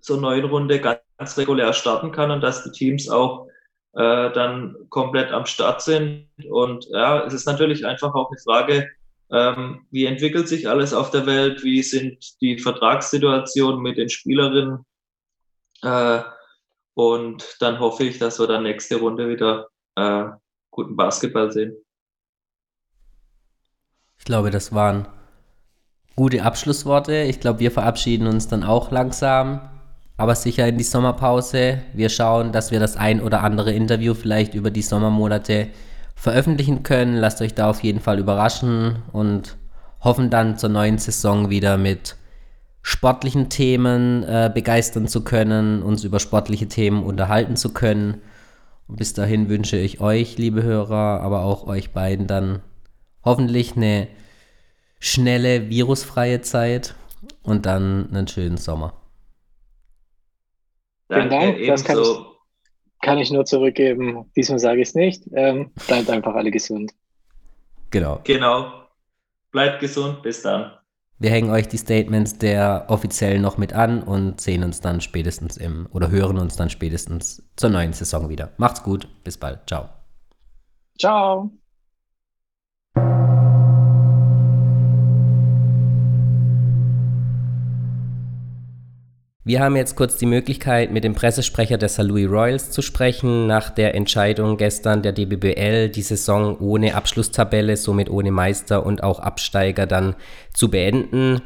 zur 0.00 0.20
neuen 0.20 0.44
Runde 0.44 0.80
ganz 0.80 1.38
regulär 1.38 1.72
starten 1.72 2.12
kann 2.12 2.30
und 2.30 2.40
dass 2.40 2.64
die 2.64 2.72
Teams 2.72 3.08
auch 3.08 3.46
äh, 3.94 4.32
dann 4.32 4.76
komplett 4.90 5.30
am 5.30 5.46
Start 5.46 5.82
sind. 5.82 6.28
Und 6.50 6.86
ja, 6.90 7.24
es 7.24 7.32
ist 7.32 7.46
natürlich 7.46 7.86
einfach 7.86 8.14
auch 8.14 8.30
eine 8.30 8.40
Frage, 8.40 8.90
ähm, 9.30 9.86
wie 9.90 10.06
entwickelt 10.06 10.48
sich 10.48 10.68
alles 10.68 10.92
auf 10.92 11.10
der 11.10 11.26
Welt, 11.26 11.62
wie 11.62 11.82
sind 11.82 12.40
die 12.40 12.58
Vertragssituationen 12.58 13.80
mit 13.80 13.96
den 13.96 14.08
Spielerinnen, 14.08 14.84
äh, 15.84 16.22
und 16.94 17.56
dann 17.60 17.78
hoffe 17.80 18.04
ich, 18.04 18.18
dass 18.18 18.38
wir 18.38 18.46
dann 18.46 18.62
nächste 18.62 18.96
Runde 18.96 19.28
wieder 19.28 19.68
äh, 19.96 20.24
guten 20.70 20.96
Basketball 20.96 21.50
sehen. 21.52 21.76
Ich 24.18 24.24
glaube, 24.24 24.50
das 24.50 24.72
waren 24.72 25.06
gute 26.16 26.42
Abschlussworte. 26.42 27.22
Ich 27.22 27.40
glaube, 27.40 27.58
wir 27.60 27.70
verabschieden 27.70 28.26
uns 28.26 28.48
dann 28.48 28.64
auch 28.64 28.90
langsam, 28.90 29.68
aber 30.16 30.34
sicher 30.34 30.66
in 30.66 30.78
die 30.78 30.84
Sommerpause. 30.84 31.82
Wir 31.92 32.08
schauen, 32.08 32.52
dass 32.52 32.70
wir 32.70 32.80
das 32.80 32.96
ein 32.96 33.20
oder 33.20 33.42
andere 33.42 33.72
Interview 33.72 34.14
vielleicht 34.14 34.54
über 34.54 34.70
die 34.70 34.82
Sommermonate 34.82 35.68
veröffentlichen 36.14 36.84
können. 36.84 37.16
Lasst 37.16 37.42
euch 37.42 37.54
da 37.54 37.68
auf 37.68 37.82
jeden 37.82 38.00
Fall 38.00 38.18
überraschen 38.18 39.02
und 39.12 39.56
hoffen 40.00 40.30
dann 40.30 40.56
zur 40.56 40.70
neuen 40.70 40.98
Saison 40.98 41.50
wieder 41.50 41.76
mit 41.76 42.16
sportlichen 42.86 43.48
Themen 43.48 44.24
äh, 44.24 44.50
begeistern 44.52 45.08
zu 45.08 45.24
können, 45.24 45.82
uns 45.82 46.04
über 46.04 46.20
sportliche 46.20 46.68
Themen 46.68 47.02
unterhalten 47.02 47.56
zu 47.56 47.72
können. 47.72 48.20
Und 48.86 48.96
bis 48.96 49.14
dahin 49.14 49.48
wünsche 49.48 49.78
ich 49.78 50.02
euch, 50.02 50.36
liebe 50.36 50.62
Hörer, 50.62 51.22
aber 51.22 51.44
auch 51.44 51.66
euch 51.66 51.92
beiden 51.92 52.26
dann 52.26 52.60
hoffentlich 53.24 53.74
eine 53.74 54.06
schnelle, 55.00 55.70
virusfreie 55.70 56.42
Zeit 56.42 56.94
und 57.42 57.64
dann 57.64 58.10
einen 58.10 58.28
schönen 58.28 58.58
Sommer. 58.58 58.92
Vielen 61.10 61.30
Dank. 61.30 61.66
Das 61.66 61.84
kann 61.84 61.98
ich, 62.02 62.18
kann 63.00 63.18
ich, 63.18 63.30
nur 63.30 63.46
zurückgeben. 63.46 64.30
Diesmal 64.36 64.58
sage 64.58 64.82
ich 64.82 64.88
es 64.88 64.94
nicht. 64.94 65.22
Ähm, 65.32 65.70
bleibt 65.86 66.10
einfach 66.10 66.34
alle 66.34 66.50
gesund. 66.50 66.92
Genau. 67.90 68.20
Genau. 68.24 68.72
Bleibt 69.52 69.80
gesund. 69.80 70.22
Bis 70.22 70.42
dann. 70.42 70.72
Wir 71.18 71.30
hängen 71.30 71.50
euch 71.50 71.68
die 71.68 71.78
Statements 71.78 72.38
der 72.38 72.86
offiziell 72.88 73.38
noch 73.38 73.56
mit 73.56 73.72
an 73.72 74.02
und 74.02 74.40
sehen 74.40 74.64
uns 74.64 74.80
dann 74.80 75.00
spätestens 75.00 75.56
im 75.56 75.88
oder 75.92 76.10
hören 76.10 76.38
uns 76.38 76.56
dann 76.56 76.70
spätestens 76.70 77.48
zur 77.56 77.70
neuen 77.70 77.92
Saison 77.92 78.28
wieder. 78.28 78.52
Macht's 78.56 78.82
gut, 78.82 79.08
bis 79.22 79.38
bald. 79.38 79.60
Ciao. 79.66 79.88
Ciao. 80.98 81.50
Wir 89.46 89.60
haben 89.60 89.76
jetzt 89.76 89.94
kurz 89.94 90.16
die 90.16 90.24
Möglichkeit, 90.24 90.90
mit 90.90 91.04
dem 91.04 91.12
Pressesprecher 91.12 91.76
der 91.76 91.90
St. 91.90 92.04
Louis 92.04 92.30
Royals 92.30 92.70
zu 92.70 92.80
sprechen, 92.80 93.46
nach 93.46 93.68
der 93.68 93.94
Entscheidung 93.94 94.56
gestern 94.56 95.02
der 95.02 95.12
DBBL, 95.12 95.90
die 95.90 96.00
Saison 96.00 96.56
ohne 96.60 96.94
Abschlusstabelle, 96.94 97.76
somit 97.76 98.08
ohne 98.08 98.30
Meister 98.30 98.86
und 98.86 99.02
auch 99.02 99.18
Absteiger 99.20 99.86
dann 99.86 100.16
zu 100.54 100.70
beenden. 100.70 101.42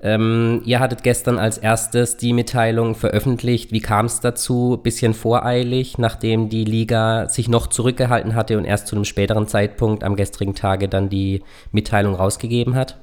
Ähm, 0.00 0.62
ihr 0.64 0.80
hattet 0.80 1.02
gestern 1.02 1.38
als 1.38 1.58
erstes 1.58 2.16
die 2.16 2.32
Mitteilung 2.32 2.94
veröffentlicht. 2.94 3.70
Wie 3.70 3.80
kam 3.80 4.06
es 4.06 4.20
dazu? 4.20 4.80
Bisschen 4.82 5.12
voreilig, 5.12 5.98
nachdem 5.98 6.48
die 6.48 6.64
Liga 6.64 7.28
sich 7.28 7.50
noch 7.50 7.66
zurückgehalten 7.66 8.34
hatte 8.34 8.56
und 8.56 8.64
erst 8.64 8.86
zu 8.86 8.96
einem 8.96 9.04
späteren 9.04 9.46
Zeitpunkt 9.46 10.04
am 10.04 10.16
gestrigen 10.16 10.54
Tage 10.54 10.88
dann 10.88 11.10
die 11.10 11.42
Mitteilung 11.70 12.14
rausgegeben 12.14 12.76
hat? 12.76 13.01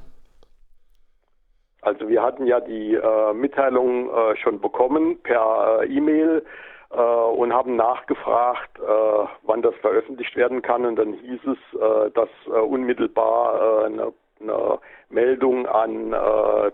Also 1.82 2.10
wir 2.10 2.22
hatten 2.22 2.46
ja 2.46 2.60
die 2.60 2.96
äh, 2.96 3.34
Mitteilung 3.34 4.10
äh, 4.10 4.36
schon 4.38 4.60
bekommen 4.60 5.20
per 5.24 5.82
äh, 5.82 5.86
E-Mail 5.88 6.44
äh, 6.92 6.96
und 6.96 7.54
haben 7.54 7.76
nachgefragt, 7.76 8.80
äh, 8.80 9.28
wann 9.44 9.62
das 9.62 9.76
veröffentlicht 9.76 10.36
werden 10.36 10.62
kann. 10.62 10.86
Und 10.86 10.98
dann 10.98 11.14
hieß 11.14 11.40
es, 11.46 11.80
äh, 11.80 12.12
dass 12.12 12.30
unmittelbar 12.48 13.86
eine 13.86 14.14
eine 14.42 14.80
Meldung 15.10 15.66
an 15.66 16.16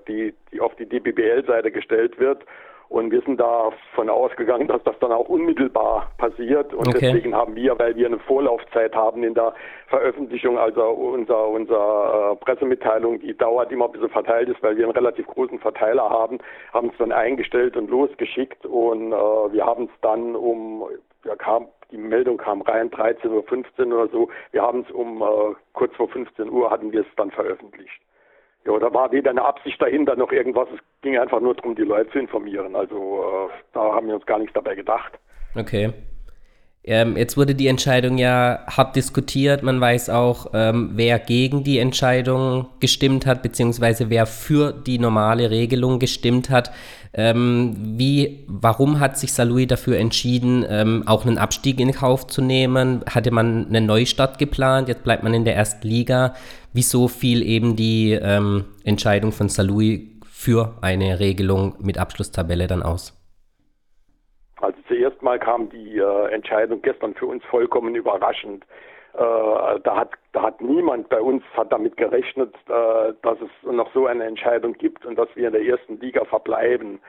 die, 0.07 0.35
die 0.51 0.61
auf 0.61 0.75
die 0.75 0.85
DBBL-Seite 0.85 1.71
gestellt 1.71 2.19
wird. 2.19 2.45
Und 2.89 3.11
wir 3.11 3.21
sind 3.21 3.39
davon 3.39 4.09
ausgegangen, 4.09 4.67
dass 4.67 4.83
das 4.83 4.97
dann 4.99 5.11
auch 5.11 5.27
unmittelbar 5.27 6.11
passiert. 6.17 6.73
Und 6.73 6.87
okay. 6.87 6.99
deswegen 7.01 7.35
haben 7.35 7.55
wir, 7.55 7.77
weil 7.79 7.95
wir 7.95 8.05
eine 8.05 8.19
Vorlaufzeit 8.19 8.95
haben 8.95 9.23
in 9.23 9.33
der 9.33 9.53
Veröffentlichung, 9.87 10.57
also 10.57 10.83
unser, 10.83 11.47
unser 11.47 12.31
äh, 12.33 12.35
Pressemitteilung, 12.43 13.19
die 13.19 13.35
dauert 13.35 13.71
immer 13.71 13.85
ein 13.85 13.91
bisschen 13.91 14.09
verteilt 14.09 14.49
ist, 14.49 14.61
weil 14.61 14.77
wir 14.77 14.85
einen 14.85 14.93
relativ 14.93 15.25
großen 15.27 15.59
Verteiler 15.59 16.09
haben, 16.09 16.39
haben 16.73 16.89
es 16.89 16.97
dann 16.97 17.11
eingestellt 17.11 17.75
und 17.75 17.89
losgeschickt. 17.89 18.65
Und 18.65 19.11
äh, 19.11 19.15
wir 19.15 19.65
haben 19.65 19.85
es 19.85 20.01
dann 20.01 20.35
um, 20.35 20.85
ja, 21.23 21.35
kam, 21.35 21.67
die 21.91 21.97
Meldung 21.97 22.37
kam 22.37 22.61
rein, 22.61 22.89
13.15 22.91 23.87
Uhr 23.87 24.03
oder 24.03 24.07
so. 24.11 24.29
Wir 24.51 24.61
haben 24.61 24.85
es 24.87 24.91
um 24.93 25.21
äh, 25.21 25.55
kurz 25.73 25.95
vor 25.95 26.07
15 26.09 26.49
Uhr 26.49 26.69
hatten 26.69 26.91
wir 26.91 27.01
es 27.01 27.07
dann 27.17 27.31
veröffentlicht. 27.31 28.04
Ja, 28.65 28.79
da 28.79 28.93
war 28.93 29.11
weder 29.11 29.29
eine 29.29 29.45
Absicht 29.45 29.81
dahinter 29.81 30.15
noch 30.15 30.31
irgendwas. 30.31 30.67
Es 30.73 30.79
ging 31.01 31.17
einfach 31.17 31.39
nur 31.39 31.53
darum, 31.53 31.75
die 31.75 31.83
Leute 31.83 32.09
zu 32.11 32.19
informieren. 32.19 32.75
Also 32.75 33.49
äh, 33.49 33.53
da 33.73 33.93
haben 33.93 34.07
wir 34.07 34.15
uns 34.15 34.25
gar 34.25 34.39
nichts 34.39 34.53
dabei 34.53 34.75
gedacht. 34.75 35.19
Okay. 35.55 35.93
Ähm, 36.87 37.17
jetzt 37.17 37.35
wurde 37.35 37.55
die 37.55 37.65
Entscheidung 37.65 38.19
ja 38.19 38.59
hart 38.67 38.95
diskutiert. 38.95 39.63
Man 39.63 39.81
weiß 39.81 40.11
auch, 40.11 40.51
ähm, 40.53 40.91
wer 40.93 41.17
gegen 41.17 41.63
die 41.63 41.79
Entscheidung 41.79 42.67
gestimmt 42.79 43.25
hat, 43.25 43.41
beziehungsweise 43.41 44.11
wer 44.11 44.27
für 44.27 44.71
die 44.71 44.99
normale 44.99 45.49
Regelung 45.49 45.97
gestimmt 45.97 46.51
hat. 46.51 46.71
Ähm, 47.11 47.75
wie, 47.97 48.45
warum 48.47 48.99
hat 48.99 49.17
sich 49.17 49.33
Salui 49.33 49.65
dafür 49.65 49.97
entschieden, 49.97 50.63
ähm, 50.69 51.03
auch 51.07 51.25
einen 51.25 51.39
Abstieg 51.39 51.79
in 51.79 51.91
Kauf 51.91 52.27
zu 52.27 52.43
nehmen? 52.43 53.01
Hatte 53.09 53.31
man 53.31 53.65
einen 53.65 53.87
Neustart 53.87 54.37
geplant? 54.37 54.87
Jetzt 54.87 55.03
bleibt 55.03 55.23
man 55.23 55.33
in 55.33 55.43
der 55.43 55.55
ersten 55.55 55.87
Liga. 55.87 56.35
Wieso 56.71 57.07
fiel 57.07 57.41
eben 57.41 57.75
die 57.75 58.11
ähm, 58.11 58.65
Entscheidung 58.83 59.31
von 59.31 59.49
Salui 59.49 60.19
für 60.29 60.77
eine 60.81 61.19
Regelung 61.19 61.73
mit 61.79 61.97
Abschlusstabelle 61.97 62.67
dann 62.67 62.83
aus? 62.83 63.13
Also 65.05 65.17
zuerst 65.17 65.21
mal 65.21 65.37
kam 65.39 65.69
die 65.69 65.99
äh, 65.99 66.33
Entscheidung 66.33 66.81
gestern 66.81 67.13
für 67.13 67.27
uns 67.27 67.43
vollkommen 67.45 67.93
überraschend. 67.93 68.65
Äh, 69.13 69.17
da, 69.83 69.95
hat, 69.95 70.09
da 70.33 70.41
hat 70.41 70.61
niemand 70.61 71.09
bei 71.09 71.21
uns 71.21 71.43
hat 71.55 71.71
damit 71.71 71.95
gerechnet, 71.95 72.55
äh, 72.67 73.13
dass 73.21 73.37
es 73.39 73.71
noch 73.71 73.93
so 73.93 74.07
eine 74.07 74.23
Entscheidung 74.23 74.73
gibt 74.73 75.05
und 75.05 75.15
dass 75.17 75.29
wir 75.35 75.47
in 75.47 75.53
der 75.53 75.63
ersten 75.63 75.99
Liga 75.99 76.25
verbleiben. 76.25 76.99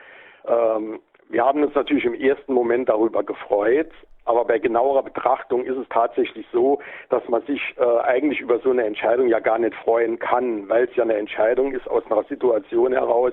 Ähm, 0.47 0.99
wir 1.29 1.43
haben 1.43 1.63
uns 1.63 1.73
natürlich 1.73 2.05
im 2.05 2.13
ersten 2.13 2.53
Moment 2.53 2.87
darüber 2.87 3.23
gefreut, 3.23 3.91
aber 4.27 4.45
bei 4.45 4.59
genauerer 4.59 5.03
Betrachtung 5.03 5.63
ist 5.65 5.77
es 5.77 5.87
tatsächlich 5.89 6.45
so, 6.51 6.79
dass 7.09 7.27
man 7.29 7.41
sich 7.43 7.61
äh, 7.77 7.99
eigentlich 8.01 8.41
über 8.41 8.59
so 8.59 8.71
eine 8.71 8.85
Entscheidung 8.85 9.27
ja 9.27 9.39
gar 9.39 9.57
nicht 9.57 9.75
freuen 9.75 10.19
kann, 10.19 10.67
weil 10.69 10.85
es 10.85 10.95
ja 10.95 11.03
eine 11.03 11.15
Entscheidung 11.15 11.73
ist 11.73 11.87
aus 11.89 12.03
einer 12.09 12.23
Situation 12.23 12.91
heraus, 12.93 13.31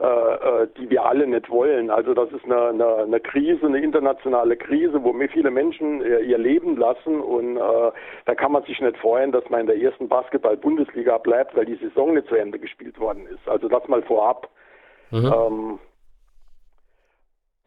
äh, 0.00 0.04
äh, 0.04 0.68
die 0.78 0.90
wir 0.90 1.04
alle 1.04 1.26
nicht 1.26 1.48
wollen. 1.48 1.90
Also 1.90 2.12
das 2.12 2.30
ist 2.32 2.44
eine, 2.44 2.70
eine, 2.70 2.96
eine 2.96 3.20
Krise, 3.20 3.66
eine 3.66 3.80
internationale 3.80 4.56
Krise, 4.56 5.02
wo 5.04 5.12
mir 5.12 5.28
viele 5.28 5.50
Menschen 5.50 6.02
äh, 6.02 6.18
ihr 6.20 6.38
Leben 6.38 6.76
lassen 6.76 7.20
und 7.20 7.56
äh, 7.56 7.92
da 8.24 8.34
kann 8.34 8.52
man 8.52 8.64
sich 8.64 8.80
nicht 8.80 8.96
freuen, 8.98 9.30
dass 9.30 9.48
man 9.48 9.60
in 9.60 9.66
der 9.68 9.80
ersten 9.80 10.08
Basketball-Bundesliga 10.08 11.18
bleibt, 11.18 11.56
weil 11.56 11.66
die 11.66 11.76
Saison 11.76 12.14
nicht 12.14 12.26
zu 12.26 12.34
Ende 12.34 12.58
gespielt 12.58 12.98
worden 12.98 13.26
ist. 13.26 13.48
Also 13.48 13.68
das 13.68 13.86
mal 13.86 14.02
vorab. 14.02 14.48
Mhm. 15.10 15.32
Ähm, 15.32 15.78
äh, 15.78 15.91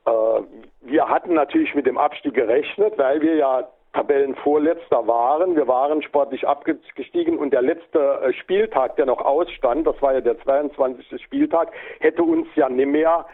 wir 0.06 1.10
hatten 1.10 1.34
natürlich 1.34 1.74
mit 1.74 1.86
dem 1.86 1.98
Abstieg 1.98 2.34
gerechnet, 2.34 2.98
weil 2.98 3.22
wir 3.22 3.36
ja 3.36 3.68
Tabellenvorletzter 3.96 5.08
waren. 5.08 5.56
Wir 5.56 5.68
waren 5.68 6.04
sportlich 6.04 6.46
abgestiegen 6.48 7.40
und 7.40 7.52
der 7.52 7.62
letzte 7.62 8.00
äh, 8.00 8.34
Spieltag, 8.34 8.98
der 8.98 9.06
noch 9.06 9.22
ausstand, 9.22 9.88
das 9.88 10.00
war 10.02 10.14
ja 10.14 10.22
der 10.22 10.38
22. 10.42 11.24
Spieltag, 11.24 11.72
hätte 12.00 12.22
uns 12.22 12.48
ja 12.56 12.68
nicht 12.68 12.88
mehr 12.88 13.26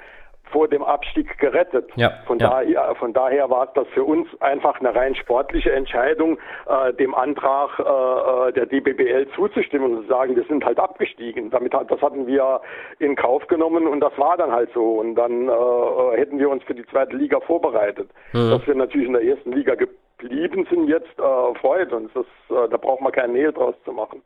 vor 0.52 0.68
dem 0.68 0.84
Abstieg 0.84 1.38
gerettet. 1.38 1.90
Ja, 1.96 2.12
von, 2.26 2.40
ja. 2.40 2.50
Daher, 2.50 2.96
von 2.96 3.14
daher 3.14 3.50
war 3.50 3.68
das 3.74 3.88
für 3.94 4.04
uns 4.04 4.28
einfach 4.42 4.80
eine 4.80 4.94
rein 4.94 5.16
sportliche 5.16 5.72
Entscheidung, 5.72 6.38
äh, 6.68 6.94
dem 6.94 7.16
Antrag 7.16 7.80
äh, 7.80 8.50
äh 8.50 8.54
der 8.54 8.66
DBBL 8.66 9.28
zuzustimmen 9.36 9.96
und 9.96 10.02
zu 10.04 10.08
sagen, 10.08 10.36
wir 10.36 10.44
sind 10.44 10.66
halt 10.66 10.80
abgestiegen. 10.80 11.50
Damit 11.50 11.74
das 11.74 12.02
hatten 12.02 12.28
wir 12.28 12.62
in 13.00 13.16
Kauf 13.16 13.48
genommen 13.48 13.88
und 13.88 14.02
das 14.02 14.18
war 14.18 14.38
dann 14.38 14.52
halt 14.52 14.70
so. 14.74 15.00
Und 15.00 15.16
dann 15.16 15.48
äh, 15.48 15.52
äh 15.52 16.18
hätten 16.18 16.38
wir 16.38 16.50
uns 16.50 16.64
für 16.64 16.76
die 16.76 16.86
zweite 16.88 17.16
Liga 17.16 17.40
vorbereitet. 17.40 18.10
Mhm. 18.34 18.52
Dass 18.52 18.68
wir 18.68 18.76
natürlich 18.76 19.08
in 19.08 19.14
der 19.14 19.24
ersten 19.24 19.54
Liga 19.54 19.76
geblieben 19.76 20.68
sind 20.70 20.88
jetzt, 20.88 21.18
äh, 21.18 21.60
freut 21.60 21.92
uns. 21.94 22.12
Das, 22.14 22.26
da 22.50 22.78
braucht 22.78 23.02
man 23.02 23.12
keine 23.12 23.34
Nähe 23.34 23.54
draus 23.54 23.76
zu 23.86 23.92
machen. 23.92 24.22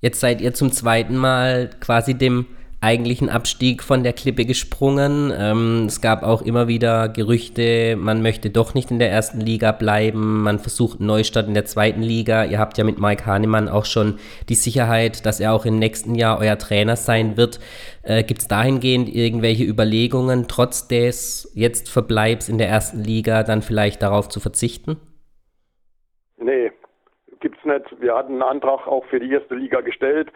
Jetzt 0.00 0.20
seid 0.20 0.40
ihr 0.40 0.52
zum 0.52 0.70
zweiten 0.70 1.16
Mal 1.16 1.70
quasi 1.80 2.16
dem 2.16 2.46
eigentlichen 2.80 3.28
Abstieg 3.28 3.82
von 3.82 4.02
der 4.02 4.12
Klippe 4.12 4.44
gesprungen. 4.44 5.32
Ähm, 5.36 5.84
es 5.86 6.00
gab 6.00 6.22
auch 6.22 6.42
immer 6.42 6.68
wieder 6.68 7.08
Gerüchte, 7.08 7.96
man 7.96 8.22
möchte 8.22 8.50
doch 8.50 8.74
nicht 8.74 8.90
in 8.90 8.98
der 8.98 9.10
ersten 9.10 9.40
Liga 9.40 9.72
bleiben, 9.72 10.42
man 10.42 10.58
versucht 10.58 11.00
Neustart 11.00 11.48
in 11.48 11.54
der 11.54 11.64
zweiten 11.64 12.02
Liga. 12.02 12.44
Ihr 12.44 12.58
habt 12.58 12.78
ja 12.78 12.84
mit 12.84 13.00
Mike 13.00 13.24
Hahnemann 13.26 13.68
auch 13.68 13.84
schon 13.84 14.18
die 14.48 14.54
Sicherheit, 14.54 15.24
dass 15.24 15.40
er 15.40 15.52
auch 15.52 15.64
im 15.64 15.78
nächsten 15.78 16.14
Jahr 16.14 16.38
euer 16.38 16.58
Trainer 16.58 16.96
sein 16.96 17.36
wird. 17.36 17.60
Äh, 18.02 18.22
Gibt 18.24 18.42
es 18.42 18.48
dahingehend 18.48 19.08
irgendwelche 19.14 19.64
Überlegungen, 19.64 20.46
trotz 20.48 20.86
des 20.86 21.50
jetzt 21.54 21.88
Verbleibs 21.88 22.48
in 22.48 22.58
der 22.58 22.68
ersten 22.68 23.02
Liga 23.02 23.42
dann 23.42 23.62
vielleicht 23.62 24.02
darauf 24.02 24.28
zu 24.28 24.38
verzichten? 24.38 24.96
Nee, 26.38 26.70
gibt 27.40 27.58
es 27.58 27.64
nicht. 27.64 28.00
Wir 28.00 28.14
hatten 28.14 28.34
einen 28.34 28.42
Antrag 28.42 28.86
auch 28.86 29.04
für 29.06 29.20
die 29.20 29.30
erste 29.30 29.54
Liga 29.54 29.80
gestellt, 29.80 30.30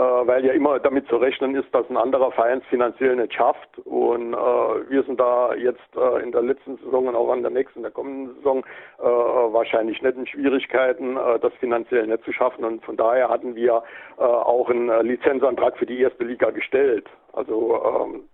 weil 0.00 0.44
ja 0.44 0.52
immer 0.52 0.78
damit 0.78 1.08
zu 1.08 1.16
rechnen 1.16 1.54
ist, 1.54 1.74
dass 1.74 1.88
ein 1.88 1.96
anderer 1.96 2.30
Verein 2.32 2.58
es 2.58 2.66
finanziell 2.66 3.16
nicht 3.16 3.32
schafft. 3.32 3.78
Und 3.84 4.34
äh, 4.34 4.90
wir 4.90 5.02
sind 5.04 5.18
da 5.18 5.54
jetzt 5.54 5.96
äh, 5.96 6.22
in 6.22 6.32
der 6.32 6.42
letzten 6.42 6.76
Saison 6.78 7.08
und 7.08 7.16
auch 7.16 7.30
an 7.30 7.42
der 7.42 7.50
nächsten, 7.50 7.82
der 7.82 7.90
kommenden 7.90 8.34
Saison 8.36 8.64
äh, 8.98 9.02
wahrscheinlich 9.02 10.02
nicht 10.02 10.16
in 10.16 10.26
Schwierigkeiten, 10.26 11.16
äh, 11.16 11.38
das 11.38 11.52
finanziell 11.54 12.06
nicht 12.06 12.24
zu 12.24 12.32
schaffen. 12.32 12.64
Und 12.64 12.84
von 12.84 12.96
daher 12.96 13.28
hatten 13.30 13.54
wir 13.54 13.82
äh, 14.18 14.22
auch 14.22 14.68
einen 14.68 15.06
Lizenzantrag 15.06 15.78
für 15.78 15.86
die 15.86 16.00
erste 16.00 16.24
Liga 16.24 16.50
gestellt. 16.50 17.08
Also 17.32 17.82
ähm, 17.84 18.24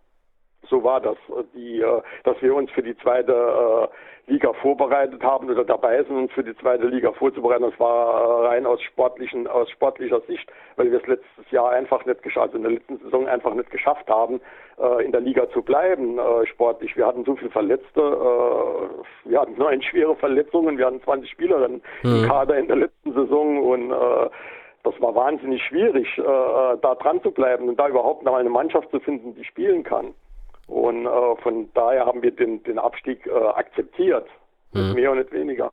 so 0.68 0.82
war 0.82 1.00
das, 1.00 1.16
die, 1.54 1.84
dass 2.22 2.40
wir 2.40 2.54
uns 2.54 2.70
für 2.70 2.84
die 2.84 2.96
zweite 2.98 3.90
Liga 4.32 4.52
vorbereitet 4.54 5.22
haben 5.22 5.50
oder 5.50 5.64
dabei 5.64 6.02
sind, 6.04 6.16
uns 6.16 6.32
für 6.32 6.42
die 6.42 6.56
zweite 6.56 6.86
Liga 6.86 7.12
vorzubereiten. 7.12 7.64
Das 7.64 7.78
war 7.78 8.44
äh, 8.44 8.46
rein 8.48 8.66
aus 8.66 8.80
sportlichen, 8.82 9.46
aus 9.46 9.68
sportlicher 9.70 10.20
Sicht, 10.22 10.50
weil 10.76 10.90
wir 10.90 11.00
es 11.00 11.06
letztes 11.06 11.50
Jahr 11.50 11.70
einfach 11.70 12.04
nicht 12.06 12.22
geschafft, 12.22 12.54
also 12.54 12.56
in 12.56 12.62
der 12.62 12.72
letzten 12.72 12.98
Saison 12.98 13.28
einfach 13.28 13.54
nicht 13.54 13.70
geschafft 13.70 14.08
haben, 14.08 14.40
äh, 14.78 15.04
in 15.04 15.12
der 15.12 15.20
Liga 15.20 15.50
zu 15.50 15.60
bleiben, 15.60 16.18
äh, 16.18 16.46
sportlich. 16.46 16.96
Wir 16.96 17.06
hatten 17.06 17.24
so 17.24 17.36
viele 17.36 17.50
Verletzte, 17.50 18.00
wir 19.24 19.40
hatten 19.40 19.54
neun 19.58 19.82
schwere 19.82 20.16
Verletzungen, 20.16 20.78
wir 20.78 20.86
hatten 20.86 21.02
20 21.02 21.30
Spielerinnen 21.30 21.82
mhm. 22.02 22.22
im 22.22 22.28
Kader 22.28 22.58
in 22.58 22.68
der 22.68 22.76
letzten 22.76 23.12
Saison 23.12 23.62
und 23.62 23.90
das 23.90 25.00
war 25.00 25.14
wahnsinnig 25.14 25.62
schwierig, 25.62 26.08
da 26.16 26.94
dran 26.94 27.22
zu 27.22 27.30
bleiben 27.30 27.68
und 27.68 27.78
da 27.78 27.88
überhaupt 27.88 28.24
noch 28.24 28.34
eine 28.34 28.50
Mannschaft 28.50 28.90
zu 28.90 29.00
finden, 29.00 29.34
die 29.34 29.44
spielen 29.44 29.82
kann. 29.82 30.14
Und 30.72 31.06
äh, 31.06 31.36
von 31.42 31.68
daher 31.74 32.06
haben 32.06 32.22
wir 32.22 32.30
den, 32.30 32.62
den 32.62 32.78
Abstieg 32.78 33.26
äh, 33.26 33.30
akzeptiert. 33.30 34.26
Hm. 34.72 34.94
mehr 34.94 35.12
und 35.12 35.18
nicht 35.18 35.32
weniger. 35.32 35.70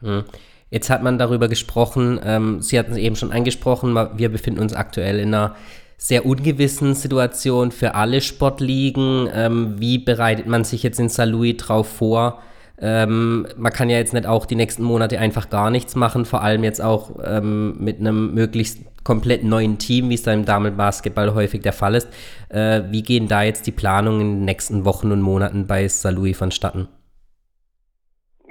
Hm. 0.00 0.24
Jetzt 0.70 0.90
hat 0.90 1.02
man 1.02 1.18
darüber 1.18 1.48
gesprochen, 1.48 2.20
ähm, 2.24 2.60
Sie 2.60 2.78
hatten 2.78 2.92
es 2.92 2.98
eben 2.98 3.16
schon 3.16 3.32
angesprochen, 3.32 3.94
wir 3.94 4.28
befinden 4.30 4.60
uns 4.60 4.74
aktuell 4.74 5.18
in 5.18 5.28
einer 5.34 5.56
sehr 5.96 6.26
ungewissen 6.26 6.94
Situation 6.94 7.70
für 7.70 7.94
alle 7.94 8.20
Sportligen. 8.20 9.28
Ähm, 9.32 9.74
wie 9.78 9.98
bereitet 9.98 10.46
man 10.46 10.64
sich 10.64 10.82
jetzt 10.82 10.98
in 10.98 11.08
Saint-Louis 11.08 11.56
drauf 11.58 11.88
vor? 11.88 12.42
Ähm, 12.82 13.46
man 13.56 13.72
kann 13.72 13.88
ja 13.88 13.98
jetzt 13.98 14.12
nicht 14.12 14.26
auch 14.26 14.44
die 14.44 14.56
nächsten 14.56 14.82
Monate 14.82 15.18
einfach 15.20 15.48
gar 15.50 15.70
nichts 15.70 15.94
machen, 15.94 16.24
vor 16.24 16.42
allem 16.42 16.64
jetzt 16.64 16.82
auch 16.82 17.12
ähm, 17.24 17.76
mit 17.78 18.00
einem 18.00 18.34
möglichst 18.34 18.80
komplett 19.04 19.44
neuen 19.44 19.78
Team, 19.78 20.10
wie 20.10 20.14
es 20.14 20.24
da 20.24 20.32
im 20.32 20.44
Damenbasketball 20.44 21.34
häufig 21.34 21.62
der 21.62 21.72
Fall 21.72 21.94
ist. 21.94 22.08
Äh, 22.48 22.82
wie 22.90 23.02
gehen 23.02 23.28
da 23.28 23.42
jetzt 23.42 23.66
die 23.66 23.72
Planungen 23.72 24.20
in 24.20 24.36
den 24.38 24.44
nächsten 24.44 24.84
Wochen 24.84 25.12
und 25.12 25.22
Monaten 25.22 25.66
bei 25.66 25.86
Saint-Louis 25.86 26.36
vonstatten? 26.36 26.88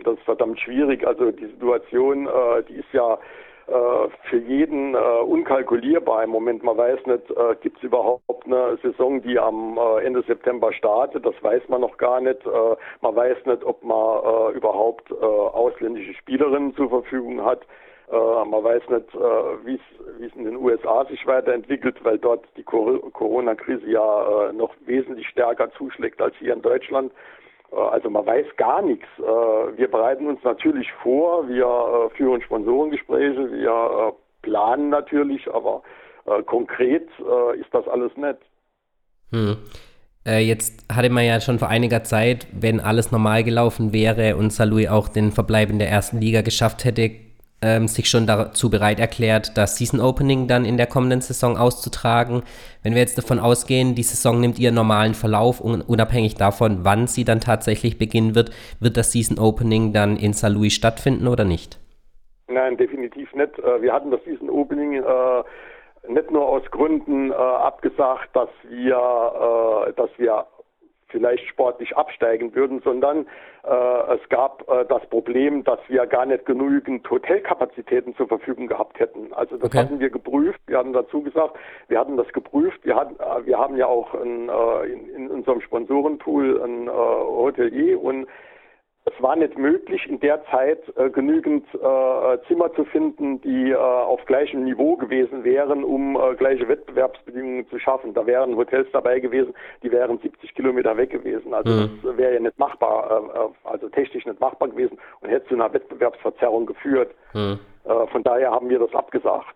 Das 0.04 0.16
ist 0.16 0.24
verdammt 0.24 0.60
schwierig. 0.60 1.06
Also 1.06 1.32
die 1.32 1.48
Situation, 1.48 2.28
äh, 2.28 2.64
die 2.70 2.76
ist 2.76 2.92
ja 2.94 3.18
für 4.30 4.38
jeden 4.38 4.96
äh, 4.96 4.98
unkalkulierbar 4.98 6.24
im 6.24 6.30
Moment. 6.30 6.64
Man 6.64 6.78
weiß 6.78 7.06
nicht, 7.06 7.30
äh, 7.32 7.56
gibt 7.62 7.78
es 7.78 7.84
überhaupt 7.84 8.46
eine 8.46 8.78
Saison, 8.82 9.22
die 9.22 9.40
am 9.40 9.78
äh, 9.78 10.06
Ende 10.06 10.24
September 10.24 10.74
startet. 10.74 11.26
Das 11.26 11.36
weiß 11.42 11.64
man 11.70 11.82
noch 11.82 11.98
gar 11.98 12.22
nicht. 12.22 12.46
Äh, 12.46 12.76
man 13.02 13.16
weiß 13.16 13.46
nicht, 13.46 13.64
ob 13.64 13.84
man 13.84 14.24
äh, 14.24 14.58
überhaupt 14.58 15.12
äh, 15.12 15.16
ausländische 15.16 16.14
Spielerinnen 16.16 16.76
zur 16.76 16.90
Verfügung 16.90 17.44
hat. 17.44 17.62
Äh, 18.12 18.46
man 18.46 18.64
weiß 18.64 18.84
nicht, 18.90 19.16
äh, 19.16 19.66
wie 19.66 19.80
es 20.26 20.36
in 20.36 20.44
den 20.44 20.58
USA 20.58 21.06
sich 21.06 21.26
weiterentwickelt, 21.26 22.04
weil 22.04 22.18
dort 22.18 22.46
die 22.58 22.64
Corona-Krise 22.64 23.90
ja 23.90 24.50
äh, 24.50 24.54
noch 24.54 24.74
wesentlich 24.86 25.28
stärker 25.30 25.72
zuschlägt 25.72 26.22
als 26.22 26.36
hier 26.38 26.54
in 26.54 26.62
Deutschland. 26.62 27.14
Äh, 27.72 27.76
also 27.76 28.10
man 28.10 28.26
weiß 28.26 28.46
gar 28.58 28.82
nichts. 28.82 29.08
Äh, 29.18 29.22
wir 29.22 29.90
bereiten 29.90 30.28
uns 30.28 30.44
natürlich 30.44 30.92
vor, 31.04 31.48
wir 31.48 31.66
äh, 31.66 32.16
führen 32.16 32.42
Sponsorengespräche, 32.42 33.52
wir 33.52 34.14
planen 34.42 34.90
natürlich, 34.90 35.48
aber 35.54 35.84
konkret 36.46 37.08
ist 37.60 37.74
das 37.74 37.88
alles 37.88 38.12
nicht. 38.16 38.38
Hm. 39.32 39.58
jetzt 40.26 40.86
hatte 40.92 41.10
man 41.10 41.26
ja 41.26 41.40
schon 41.42 41.60
vor 41.60 41.68
einiger 41.68 42.04
Zeit, 42.04 42.48
wenn 42.52 42.80
alles 42.80 43.12
normal 43.12 43.44
gelaufen 43.44 43.94
wäre 43.94 44.36
und 44.36 44.52
Salui 44.52 44.88
auch 44.88 45.10
den 45.10 45.32
Verbleib 45.32 45.70
in 45.70 45.80
der 45.80 45.90
ersten 45.90 46.20
Liga 46.20 46.42
geschafft 46.42 46.86
hätte, 46.86 47.12
ähm, 47.62 47.88
sich 47.88 48.10
schon 48.10 48.28
dazu 48.28 48.70
bereit 48.70 49.00
erklärt, 49.00 49.58
das 49.58 49.78
Season 49.78 50.00
Opening 50.00 50.48
dann 50.48 50.66
in 50.66 50.78
der 50.78 50.88
kommenden 50.88 51.22
Saison 51.22 51.58
auszutragen. 51.58 52.44
Wenn 52.84 52.94
wir 52.94 53.02
jetzt 53.02 53.18
davon 53.18 53.40
ausgehen, 53.40 53.96
die 53.96 54.04
Saison 54.04 54.40
nimmt 54.40 54.60
ihren 54.60 54.76
normalen 54.76 55.14
Verlauf 55.14 55.62
und 55.62 55.82
unabhängig 55.82 56.36
davon, 56.36 56.80
wann 56.84 57.08
sie 57.08 57.24
dann 57.24 57.40
tatsächlich 57.40 57.98
beginnen 57.98 58.36
wird, 58.36 58.52
wird 58.80 58.98
das 58.98 59.12
Season 59.12 59.40
Opening 59.40 59.94
dann 59.94 60.18
in 60.18 60.34
St. 60.34 60.50
Louis 60.50 60.74
stattfinden 60.74 61.28
oder 61.28 61.44
nicht? 61.44 61.80
Nein, 62.48 62.78
definitiv 62.78 63.34
nicht. 63.34 63.58
Äh, 63.60 63.82
wir 63.82 63.94
hatten 63.94 64.12
das 64.12 64.24
Season 64.26 64.50
Opening 64.50 64.96
äh, 64.96 65.44
nicht 66.08 66.32
nur 66.32 66.48
aus 66.48 66.64
Gründen 66.72 67.32
äh, 67.32 67.36
abgesagt, 67.36 68.36
dass 68.36 68.50
wir, 68.68 69.88
äh, 69.88 69.94
dass 69.94 70.10
wir 70.18 70.46
vielleicht 71.12 71.48
sportlich 71.48 71.96
absteigen 71.96 72.56
würden, 72.56 72.82
sondern 72.84 73.28
äh, 73.64 74.16
es 74.16 74.30
gab 74.30 74.68
äh, 74.70 74.86
das 74.86 75.06
Problem, 75.10 75.64
dass 75.64 75.80
wir 75.88 76.06
gar 76.08 76.26
nicht 76.26 76.46
genügend 76.46 77.10
Hotelkapazitäten 77.10 78.16
zur 78.16 78.28
Verfügung 78.28 78.68
gehabt 78.68 79.00
hätten. 79.00 79.34
Also 79.34 79.58
das 79.58 79.66
okay. 79.66 79.80
hatten 79.80 80.00
wir 80.00 80.10
geprüft. 80.10 80.60
Wir 80.68 80.80
hatten 80.80 80.94
dazu 80.94 81.22
gesagt, 81.22 81.58
wir 81.88 82.00
hatten 82.00 82.18
das 82.18 82.28
geprüft. 82.34 82.80
Wir, 82.84 82.96
hatten, 82.96 83.16
äh, 83.16 83.46
wir 83.46 83.58
haben 83.58 83.78
ja 83.78 83.88
auch 83.88 84.14
ein, 84.16 84.50
äh, 84.50 84.92
in, 84.92 85.10
in, 85.16 85.28
unserem 85.30 85.62
Sponsorenpool 85.62 86.62
ein 86.64 86.88
äh, 86.88 86.92
Hotelier 86.92 88.02
und 88.02 88.28
es 89.04 89.14
war 89.20 89.36
nicht 89.36 89.58
möglich, 89.58 90.08
in 90.08 90.20
der 90.20 90.46
Zeit 90.46 90.80
äh, 90.96 91.10
genügend 91.10 91.66
äh, 91.74 92.38
Zimmer 92.48 92.72
zu 92.76 92.86
finden, 92.86 93.42
die 93.42 93.72
äh, 93.72 93.76
auf 93.76 94.24
gleichem 94.26 94.64
Niveau 94.64 94.96
gewesen 94.96 95.44
wären, 95.44 95.84
um 95.84 96.16
äh, 96.16 96.36
gleiche 96.36 96.68
Wettbewerbsbedingungen 96.68 97.68
zu 97.70 97.80
schaffen. 97.80 98.14
Da 98.14 98.28
wären 98.28 98.56
Hotels 98.56 98.88
dabei 98.94 99.20
gewesen, 99.20 99.56
die 99.82 99.92
wären 99.92 100.20
70 100.20 100.54
Kilometer 100.54 100.96
weg 100.98 101.10
gewesen. 101.10 101.52
Also 101.52 101.72
mhm. 101.72 102.00
das 102.04 102.18
wäre 102.18 102.36
ja 102.36 102.40
nicht 102.40 102.60
machbar, 102.60 103.10
äh, 103.10 103.40
äh, 103.40 103.50
also 103.64 103.90
technisch 103.90 104.26
nicht 104.26 104.40
machbar 104.40 104.70
gewesen 104.70 105.00
und 105.22 105.30
hätte 105.30 105.48
zu 105.48 105.56
einer 105.56 105.74
Wettbewerbsverzerrung 105.74 106.66
geführt. 106.68 107.12
Mhm. 107.34 107.60
von 108.12 108.24
daher 108.24 108.52
haben 108.52 108.70
wir 108.70 108.78
das 108.78 108.94
abgesagt. 108.94 109.56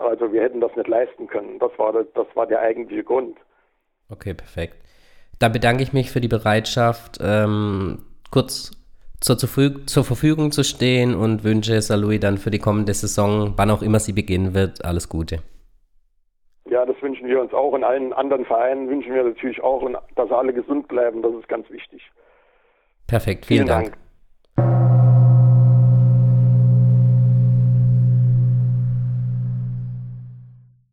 Also 0.00 0.32
wir 0.32 0.42
hätten 0.42 0.60
das 0.60 0.74
nicht 0.76 0.88
leisten 0.88 1.28
können. 1.28 1.58
Das 1.60 1.70
war, 1.78 1.92
das, 1.92 2.06
das 2.14 2.26
war 2.34 2.46
der 2.46 2.60
eigentliche 2.60 3.04
Grund. 3.04 3.38
Okay, 4.10 4.34
perfekt. 4.34 4.76
Dann 5.38 5.52
bedanke 5.52 5.82
ich 5.82 5.92
mich 5.92 6.10
für 6.10 6.20
die 6.20 6.28
Bereitschaft, 6.28 7.18
ähm, 7.22 8.04
kurz 8.30 8.81
zur, 9.22 9.38
zur 9.86 10.04
Verfügung 10.04 10.50
zu 10.50 10.64
stehen 10.64 11.14
und 11.14 11.44
wünsche 11.44 11.80
Salui 11.80 12.18
dann 12.18 12.38
für 12.38 12.50
die 12.50 12.58
kommende 12.58 12.92
Saison, 12.92 13.54
wann 13.56 13.70
auch 13.70 13.82
immer 13.82 14.00
sie 14.00 14.12
beginnen 14.12 14.52
wird, 14.54 14.84
alles 14.84 15.08
Gute. 15.08 15.38
Ja, 16.68 16.84
das 16.84 17.00
wünschen 17.00 17.28
wir 17.28 17.40
uns 17.40 17.52
auch. 17.52 17.74
In 17.74 17.84
allen 17.84 18.12
anderen 18.12 18.44
Vereinen 18.44 18.88
wünschen 18.88 19.14
wir 19.14 19.24
natürlich 19.24 19.62
auch, 19.62 19.88
dass 20.16 20.30
alle 20.30 20.52
gesund 20.52 20.88
bleiben. 20.88 21.22
Das 21.22 21.32
ist 21.34 21.48
ganz 21.48 21.68
wichtig. 21.70 22.02
Perfekt, 23.06 23.46
vielen, 23.46 23.66
vielen 23.66 23.68
Dank. 23.68 23.92
Dank. 23.92 23.98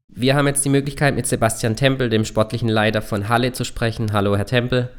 Wir 0.08 0.36
haben 0.36 0.48
jetzt 0.48 0.66
die 0.66 0.70
Möglichkeit, 0.70 1.16
mit 1.16 1.28
Sebastian 1.28 1.78
Tempel, 1.78 2.10
dem 2.10 2.26
sportlichen 2.26 2.68
Leiter 2.68 3.02
von 3.02 3.30
Halle, 3.30 3.54
zu 3.54 3.64
sprechen. 3.64 4.12
Hallo, 4.12 4.36
Herr 4.36 4.46
Tempel. 4.46 4.90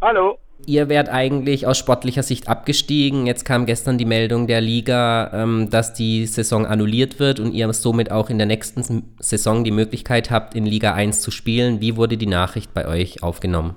Hallo 0.00 0.38
ihr 0.64 0.88
werdet 0.88 1.12
eigentlich 1.12 1.66
aus 1.66 1.78
sportlicher 1.78 2.22
Sicht 2.22 2.48
abgestiegen. 2.48 3.26
Jetzt 3.26 3.44
kam 3.44 3.66
gestern 3.66 3.98
die 3.98 4.04
Meldung 4.04 4.46
der 4.46 4.60
Liga, 4.60 5.30
ähm, 5.34 5.68
dass 5.70 5.92
die 5.92 6.26
Saison 6.26 6.66
annulliert 6.66 7.18
wird 7.18 7.40
und 7.40 7.52
ihr 7.52 7.72
somit 7.72 8.10
auch 8.10 8.30
in 8.30 8.38
der 8.38 8.46
nächsten 8.46 8.82
Saison 9.18 9.64
die 9.64 9.70
Möglichkeit 9.70 10.30
habt, 10.30 10.54
in 10.54 10.64
Liga 10.64 10.94
1 10.94 11.20
zu 11.20 11.30
spielen. 11.30 11.80
Wie 11.80 11.96
wurde 11.96 12.16
die 12.16 12.26
Nachricht 12.26 12.72
bei 12.72 12.86
euch 12.88 13.22
aufgenommen? 13.22 13.76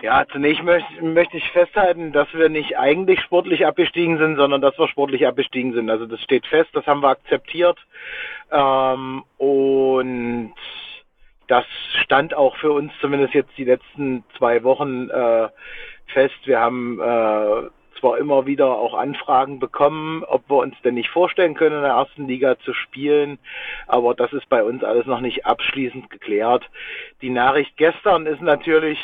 Ja, 0.00 0.24
zunächst 0.30 0.62
möchte, 0.62 1.02
möchte 1.02 1.36
ich 1.36 1.50
festhalten, 1.50 2.12
dass 2.12 2.32
wir 2.32 2.48
nicht 2.48 2.78
eigentlich 2.78 3.20
sportlich 3.20 3.66
abgestiegen 3.66 4.18
sind, 4.18 4.36
sondern 4.36 4.60
dass 4.60 4.78
wir 4.78 4.86
sportlich 4.86 5.26
abgestiegen 5.26 5.72
sind. 5.72 5.90
Also 5.90 6.06
das 6.06 6.20
steht 6.22 6.46
fest, 6.46 6.70
das 6.72 6.86
haben 6.86 7.02
wir 7.02 7.08
akzeptiert. 7.08 7.78
Ähm, 8.52 9.24
und 9.38 10.52
das 11.48 11.64
stand 12.02 12.34
auch 12.34 12.56
für 12.56 12.72
uns 12.72 12.92
zumindest 13.00 13.34
jetzt 13.34 13.56
die 13.56 13.64
letzten 13.64 14.24
zwei 14.36 14.62
Wochen 14.62 15.10
äh, 15.10 15.48
fest. 16.06 16.36
Wir 16.44 16.60
haben 16.60 17.00
äh, 17.00 17.70
zwar 17.98 18.18
immer 18.18 18.46
wieder 18.46 18.66
auch 18.68 18.94
Anfragen 18.94 19.58
bekommen, 19.58 20.24
ob 20.24 20.48
wir 20.48 20.58
uns 20.58 20.74
denn 20.82 20.94
nicht 20.94 21.10
vorstellen 21.10 21.54
können, 21.54 21.76
in 21.76 21.82
der 21.82 21.92
ersten 21.92 22.28
Liga 22.28 22.58
zu 22.60 22.72
spielen, 22.72 23.38
aber 23.86 24.14
das 24.14 24.32
ist 24.32 24.48
bei 24.48 24.62
uns 24.62 24.84
alles 24.84 25.06
noch 25.06 25.20
nicht 25.20 25.46
abschließend 25.46 26.10
geklärt. 26.10 26.68
Die 27.22 27.30
Nachricht 27.30 27.76
gestern 27.76 28.26
ist 28.26 28.42
natürlich 28.42 28.98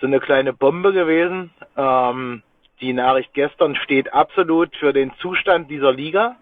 so 0.00 0.06
eine 0.06 0.20
kleine 0.20 0.52
Bombe 0.52 0.92
gewesen. 0.92 1.50
Ähm, 1.76 2.42
die 2.80 2.92
Nachricht 2.92 3.34
gestern 3.34 3.74
steht 3.74 4.12
absolut 4.12 4.76
für 4.76 4.92
den 4.92 5.12
Zustand 5.14 5.70
dieser 5.70 5.92
Liga. 5.92 6.36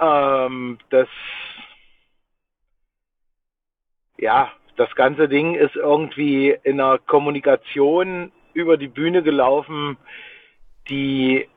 Ähm, 0.00 0.78
das 0.90 1.08
ja, 4.18 4.52
das 4.76 4.94
ganze 4.94 5.28
Ding 5.28 5.54
ist 5.54 5.76
irgendwie 5.76 6.56
in 6.62 6.80
einer 6.80 6.98
Kommunikation 6.98 8.32
über 8.52 8.76
die 8.76 8.88
Bühne 8.88 9.22
gelaufen, 9.22 9.96
die 10.88 11.48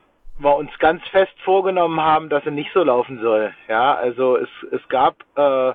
wir 0.42 0.56
uns 0.56 0.70
ganz 0.78 1.06
fest 1.08 1.34
vorgenommen 1.44 2.00
haben, 2.00 2.28
dass 2.28 2.44
sie 2.44 2.50
nicht 2.50 2.72
so 2.72 2.82
laufen 2.82 3.20
soll. 3.20 3.54
Ja, 3.68 3.94
also 3.94 4.36
es, 4.36 4.48
es 4.70 4.86
gab 4.88 5.16
äh, 5.36 5.74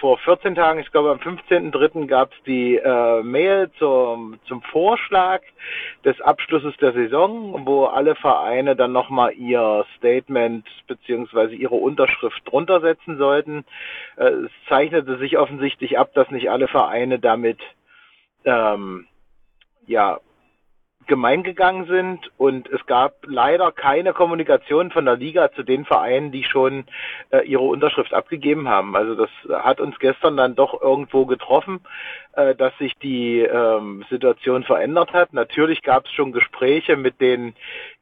vor 0.00 0.18
14 0.18 0.54
Tagen, 0.54 0.80
ich 0.80 0.90
glaube 0.90 1.10
am 1.10 1.18
15.03. 1.18 2.06
gab 2.06 2.32
es 2.32 2.42
die 2.44 2.76
äh, 2.76 3.22
Mail 3.22 3.70
zum, 3.78 4.38
zum 4.46 4.62
Vorschlag 4.62 5.42
des 6.04 6.20
Abschlusses 6.20 6.76
der 6.78 6.92
Saison, 6.92 7.66
wo 7.66 7.84
alle 7.86 8.14
Vereine 8.14 8.76
dann 8.76 8.92
nochmal 8.92 9.34
ihr 9.34 9.84
Statement 9.96 10.66
beziehungsweise 10.86 11.54
ihre 11.54 11.74
Unterschrift 11.74 12.40
drunter 12.44 12.80
setzen 12.80 13.18
sollten. 13.18 13.64
Äh, 14.16 14.28
es 14.28 14.50
zeichnete 14.68 15.18
sich 15.18 15.38
offensichtlich 15.38 15.98
ab, 15.98 16.12
dass 16.14 16.30
nicht 16.30 16.50
alle 16.50 16.68
Vereine 16.68 17.18
damit 17.18 17.58
ähm, 18.44 19.06
ja 19.86 20.20
gemein 21.08 21.42
gegangen 21.42 21.86
sind 21.86 22.30
und 22.36 22.68
es 22.68 22.84
gab 22.86 23.14
leider 23.26 23.72
keine 23.72 24.12
Kommunikation 24.12 24.90
von 24.90 25.04
der 25.04 25.16
Liga 25.16 25.50
zu 25.52 25.64
den 25.64 25.84
Vereinen, 25.84 26.30
die 26.30 26.44
schon 26.44 26.84
äh, 27.30 27.40
ihre 27.40 27.64
Unterschrift 27.64 28.14
abgegeben 28.14 28.68
haben. 28.68 28.94
Also 28.94 29.14
das 29.14 29.30
hat 29.64 29.80
uns 29.80 29.98
gestern 29.98 30.36
dann 30.36 30.54
doch 30.54 30.80
irgendwo 30.80 31.26
getroffen, 31.26 31.80
äh, 32.34 32.54
dass 32.54 32.76
sich 32.78 32.94
die 32.98 33.40
ähm, 33.40 34.04
Situation 34.10 34.62
verändert 34.62 35.12
hat. 35.12 35.32
Natürlich 35.32 35.82
gab 35.82 36.04
es 36.06 36.12
schon 36.12 36.32
Gespräche 36.32 36.96
mit 36.96 37.20
den 37.20 37.54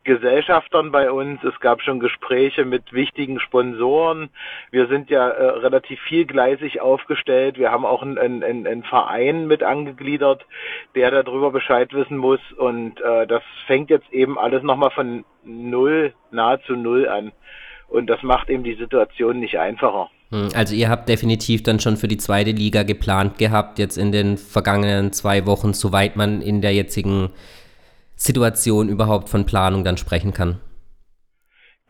Gesellschaftern 0.06 0.92
bei 0.92 1.10
uns, 1.10 1.42
es 1.44 1.58
gab 1.60 1.82
schon 1.82 2.00
Gespräche 2.00 2.64
mit 2.64 2.92
wichtigen 2.92 3.40
Sponsoren. 3.40 4.30
Wir 4.70 4.86
sind 4.86 5.10
ja 5.10 5.28
äh, 5.28 5.58
relativ 5.58 6.00
vielgleisig 6.08 6.80
aufgestellt. 6.80 7.58
Wir 7.58 7.70
haben 7.70 7.84
auch 7.84 8.02
einen, 8.02 8.16
einen, 8.16 8.66
einen 8.66 8.84
Verein 8.84 9.46
mit 9.46 9.62
angegliedert, 9.62 10.46
der 10.94 11.10
darüber 11.10 11.50
Bescheid 11.50 11.92
wissen 11.92 12.16
muss. 12.16 12.40
Und 12.56 13.00
äh, 13.00 13.26
das 13.26 13.42
fängt 13.66 13.90
jetzt 13.90 14.10
eben 14.12 14.38
alles 14.38 14.62
nochmal 14.62 14.90
von 14.90 15.24
null, 15.44 16.14
nahezu 16.30 16.74
null 16.74 17.08
an. 17.08 17.32
Und 17.88 18.08
das 18.08 18.22
macht 18.22 18.48
eben 18.48 18.64
die 18.64 18.74
Situation 18.74 19.40
nicht 19.40 19.58
einfacher. 19.58 20.08
Hm, 20.30 20.48
also 20.54 20.74
ihr 20.74 20.88
habt 20.88 21.08
definitiv 21.08 21.62
dann 21.62 21.80
schon 21.80 21.96
für 21.96 22.08
die 22.08 22.16
zweite 22.16 22.52
Liga 22.52 22.84
geplant 22.84 23.38
gehabt, 23.38 23.78
jetzt 23.78 23.96
in 23.96 24.12
den 24.12 24.38
vergangenen 24.38 25.12
zwei 25.12 25.46
Wochen, 25.46 25.72
soweit 25.72 26.16
man 26.16 26.42
in 26.42 26.60
der 26.62 26.72
jetzigen 26.72 27.30
Situation 28.16 28.88
überhaupt 28.88 29.28
von 29.28 29.46
Planung 29.46 29.84
dann 29.84 29.96
sprechen 29.96 30.32
kann. 30.32 30.60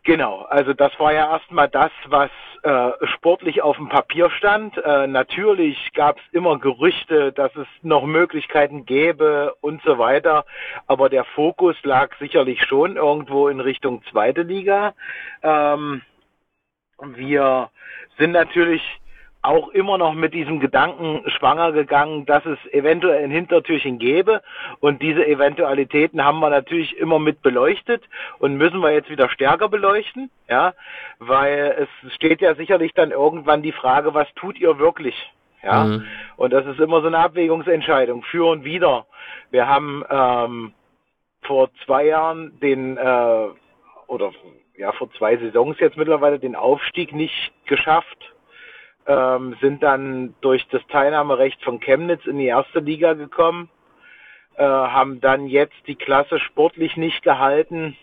Genau, 0.03 0.43
also 0.43 0.73
das 0.73 0.97
war 0.99 1.11
ja 1.11 1.29
erstmal 1.31 1.67
das, 1.67 1.91
was 2.07 2.29
äh, 2.63 2.91
sportlich 3.15 3.61
auf 3.61 3.75
dem 3.75 3.89
Papier 3.89 4.29
stand. 4.29 4.77
Äh, 4.77 5.05
natürlich 5.07 5.77
gab 5.93 6.17
es 6.17 6.23
immer 6.31 6.59
Gerüchte, 6.59 7.33
dass 7.33 7.53
es 7.57 7.67
noch 7.81 8.05
Möglichkeiten 8.05 8.85
gäbe 8.85 9.53
und 9.59 9.81
so 9.83 9.97
weiter, 9.97 10.45
aber 10.87 11.09
der 11.09 11.25
Fokus 11.25 11.75
lag 11.83 12.15
sicherlich 12.19 12.63
schon 12.63 12.95
irgendwo 12.95 13.49
in 13.49 13.59
Richtung 13.59 14.01
zweite 14.09 14.43
Liga. 14.43 14.93
Ähm, 15.43 16.01
wir 17.01 17.69
sind 18.17 18.31
natürlich 18.31 18.81
auch 19.47 19.69
immer 19.69 19.97
noch 19.97 20.13
mit 20.13 20.33
diesem 20.33 20.59
Gedanken 20.59 21.23
schwanger 21.29 21.71
gegangen, 21.71 22.25
dass 22.25 22.45
es 22.45 22.59
eventuell 22.73 23.23
ein 23.23 23.31
Hintertürchen 23.31 23.97
gäbe. 23.97 24.41
Und 24.79 25.01
diese 25.01 25.25
Eventualitäten 25.25 26.23
haben 26.23 26.39
wir 26.39 26.49
natürlich 26.49 26.97
immer 26.97 27.17
mit 27.17 27.41
beleuchtet 27.41 28.03
und 28.39 28.57
müssen 28.57 28.81
wir 28.81 28.91
jetzt 28.91 29.09
wieder 29.09 29.29
stärker 29.29 29.69
beleuchten, 29.69 30.29
ja, 30.49 30.73
weil 31.19 31.87
es 32.03 32.13
steht 32.13 32.41
ja 32.41 32.55
sicherlich 32.55 32.93
dann 32.93 33.11
irgendwann 33.11 33.61
die 33.61 33.71
Frage, 33.71 34.13
was 34.13 34.27
tut 34.35 34.59
ihr 34.59 34.77
wirklich? 34.79 35.15
Ja, 35.63 35.85
mhm. 35.85 36.05
und 36.35 36.53
das 36.53 36.65
ist 36.67 36.79
immer 36.79 37.01
so 37.01 37.07
eine 37.07 37.17
Abwägungsentscheidung, 37.17 38.23
für 38.23 38.49
und 38.51 38.63
wieder. 38.63 39.07
Wir 39.49 39.67
haben 39.67 40.03
ähm, 40.09 40.73
vor 41.41 41.69
zwei 41.85 42.05
Jahren 42.05 42.59
den, 42.59 42.97
äh, 42.97 43.47
oder 44.07 44.31
ja, 44.77 44.91
vor 44.91 45.09
zwei 45.13 45.37
Saisons 45.37 45.79
jetzt 45.79 45.97
mittlerweile 45.97 46.37
den 46.37 46.55
Aufstieg 46.55 47.13
nicht 47.13 47.51
geschafft 47.65 48.33
ähm, 49.07 49.55
sind 49.61 49.83
dann 49.83 50.35
durch 50.41 50.67
das 50.69 50.85
Teilnahmerecht 50.87 51.63
von 51.63 51.79
Chemnitz 51.79 52.25
in 52.25 52.37
die 52.37 52.47
erste 52.47 52.79
Liga 52.79 53.13
gekommen, 53.13 53.69
äh, 54.57 54.63
haben 54.63 55.21
dann 55.21 55.47
jetzt 55.47 55.75
die 55.87 55.95
Klasse 55.95 56.39
sportlich 56.39 56.97
nicht 56.97 57.23
gehalten 57.23 57.95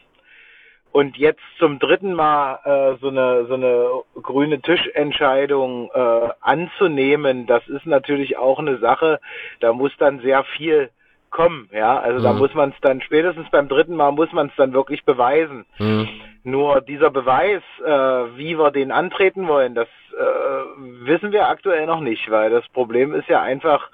und 0.94 1.16
jetzt 1.16 1.42
zum 1.58 1.80
dritten 1.80 2.14
Mal 2.14 2.60
äh, 2.64 3.00
so 3.00 3.08
eine 3.08 3.46
so 3.46 3.54
eine 3.54 3.88
grüne 4.22 4.60
Tischentscheidung 4.60 5.90
äh, 5.92 6.28
anzunehmen, 6.40 7.46
das 7.46 7.66
ist 7.66 7.84
natürlich 7.84 8.38
auch 8.38 8.60
eine 8.60 8.78
Sache. 8.78 9.18
Da 9.58 9.72
muss 9.72 9.90
dann 9.98 10.20
sehr 10.20 10.44
viel 10.44 10.90
kommen, 11.30 11.68
ja. 11.72 11.98
Also 11.98 12.20
mhm. 12.20 12.22
da 12.22 12.32
muss 12.32 12.54
man 12.54 12.70
es 12.70 12.76
dann 12.80 13.00
spätestens 13.00 13.50
beim 13.50 13.68
dritten 13.68 13.96
Mal 13.96 14.12
muss 14.12 14.32
man 14.32 14.46
es 14.46 14.52
dann 14.56 14.72
wirklich 14.72 15.04
beweisen. 15.04 15.66
Mhm. 15.78 16.08
Nur 16.44 16.80
dieser 16.80 17.10
Beweis, 17.10 17.62
äh, 17.84 17.90
wie 18.38 18.56
wir 18.56 18.70
den 18.70 18.92
antreten 18.92 19.48
wollen, 19.48 19.74
das 19.74 19.88
äh, 20.18 21.06
wissen 21.06 21.32
wir 21.32 21.48
aktuell 21.48 21.86
noch 21.86 22.00
nicht, 22.00 22.30
weil 22.30 22.50
das 22.50 22.66
Problem 22.68 23.14
ist 23.14 23.28
ja 23.28 23.42
einfach, 23.42 23.90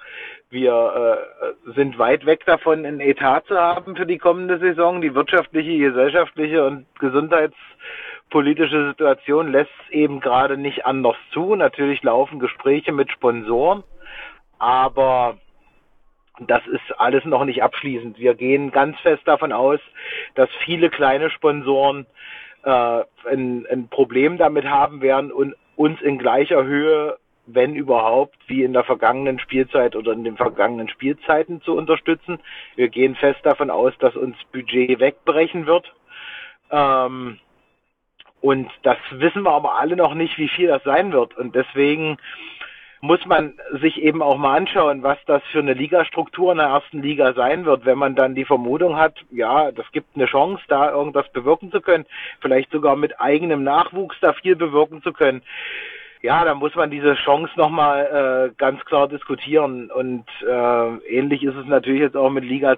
wir 0.49 1.17
äh, 1.41 1.71
sind 1.73 1.97
weit 1.97 2.25
weg 2.25 2.45
davon, 2.45 2.85
einen 2.85 2.99
Etat 2.99 3.45
zu 3.47 3.57
haben 3.57 3.95
für 3.95 4.05
die 4.05 4.17
kommende 4.17 4.59
Saison. 4.59 5.01
Die 5.01 5.15
wirtschaftliche, 5.15 5.77
gesellschaftliche 5.77 6.65
und 6.65 6.85
gesundheitspolitische 6.99 8.89
Situation 8.89 9.51
lässt 9.51 9.71
eben 9.89 10.19
gerade 10.19 10.57
nicht 10.57 10.85
anders 10.85 11.15
zu. 11.31 11.55
Natürlich 11.55 12.03
laufen 12.03 12.39
Gespräche 12.39 12.91
mit 12.91 13.11
Sponsoren, 13.11 13.83
aber 14.59 15.37
das 16.39 16.65
ist 16.67 16.99
alles 16.99 17.23
noch 17.25 17.45
nicht 17.45 17.63
abschließend. 17.63 18.19
Wir 18.19 18.35
gehen 18.35 18.71
ganz 18.71 18.99
fest 18.99 19.23
davon 19.25 19.51
aus, 19.51 19.79
dass 20.35 20.49
viele 20.65 20.89
kleine 20.89 21.29
Sponsoren 21.29 22.05
äh, 22.63 23.03
ein, 23.29 23.65
ein 23.71 23.87
Problem 23.89 24.37
damit 24.37 24.65
haben 24.65 25.01
werden 25.01 25.31
und 25.31 25.55
uns 25.81 25.99
in 26.01 26.19
gleicher 26.19 26.63
Höhe, 26.63 27.17
wenn 27.47 27.75
überhaupt, 27.75 28.37
wie 28.47 28.63
in 28.63 28.73
der 28.73 28.83
vergangenen 28.83 29.39
Spielzeit 29.39 29.95
oder 29.95 30.13
in 30.13 30.23
den 30.23 30.37
vergangenen 30.37 30.87
Spielzeiten 30.89 31.61
zu 31.63 31.75
unterstützen. 31.75 32.39
Wir 32.75 32.89
gehen 32.89 33.15
fest 33.15 33.39
davon 33.43 33.71
aus, 33.71 33.93
dass 33.99 34.15
uns 34.15 34.35
Budget 34.51 34.99
wegbrechen 34.99 35.65
wird. 35.65 35.91
Ähm, 36.69 37.39
und 38.41 38.71
das 38.83 38.97
wissen 39.09 39.43
wir 39.43 39.51
aber 39.51 39.75
alle 39.75 39.95
noch 39.95 40.13
nicht, 40.13 40.37
wie 40.37 40.49
viel 40.49 40.67
das 40.67 40.83
sein 40.83 41.11
wird. 41.13 41.35
Und 41.35 41.55
deswegen 41.55 42.17
muss 43.01 43.25
man 43.25 43.53
sich 43.81 43.99
eben 44.01 44.21
auch 44.21 44.37
mal 44.37 44.55
anschauen, 44.55 45.01
was 45.01 45.17
das 45.25 45.41
für 45.51 45.59
eine 45.59 45.73
Ligastruktur 45.73 46.51
in 46.51 46.59
der 46.59 46.67
ersten 46.67 47.01
Liga 47.01 47.33
sein 47.33 47.65
wird, 47.65 47.83
wenn 47.85 47.97
man 47.97 48.15
dann 48.15 48.35
die 48.35 48.45
Vermutung 48.45 48.95
hat, 48.95 49.15
ja, 49.31 49.71
das 49.71 49.91
gibt 49.91 50.15
eine 50.15 50.27
Chance, 50.27 50.61
da 50.67 50.91
irgendwas 50.91 51.27
bewirken 51.33 51.71
zu 51.71 51.81
können, 51.81 52.05
vielleicht 52.41 52.71
sogar 52.71 52.95
mit 52.95 53.19
eigenem 53.19 53.63
Nachwuchs 53.63 54.15
da 54.21 54.33
viel 54.33 54.55
bewirken 54.55 55.01
zu 55.01 55.13
können. 55.13 55.41
Ja, 56.21 56.45
da 56.45 56.53
muss 56.53 56.75
man 56.75 56.91
diese 56.91 57.15
Chance 57.15 57.51
nochmal 57.55 58.51
äh, 58.51 58.55
ganz 58.55 58.85
klar 58.85 59.07
diskutieren. 59.07 59.89
Und 59.89 60.25
äh, 60.47 60.97
ähnlich 61.07 61.43
ist 61.43 61.55
es 61.55 61.65
natürlich 61.65 62.01
jetzt 62.01 62.15
auch 62.15 62.29
mit 62.29 62.43
Liga 62.43 62.75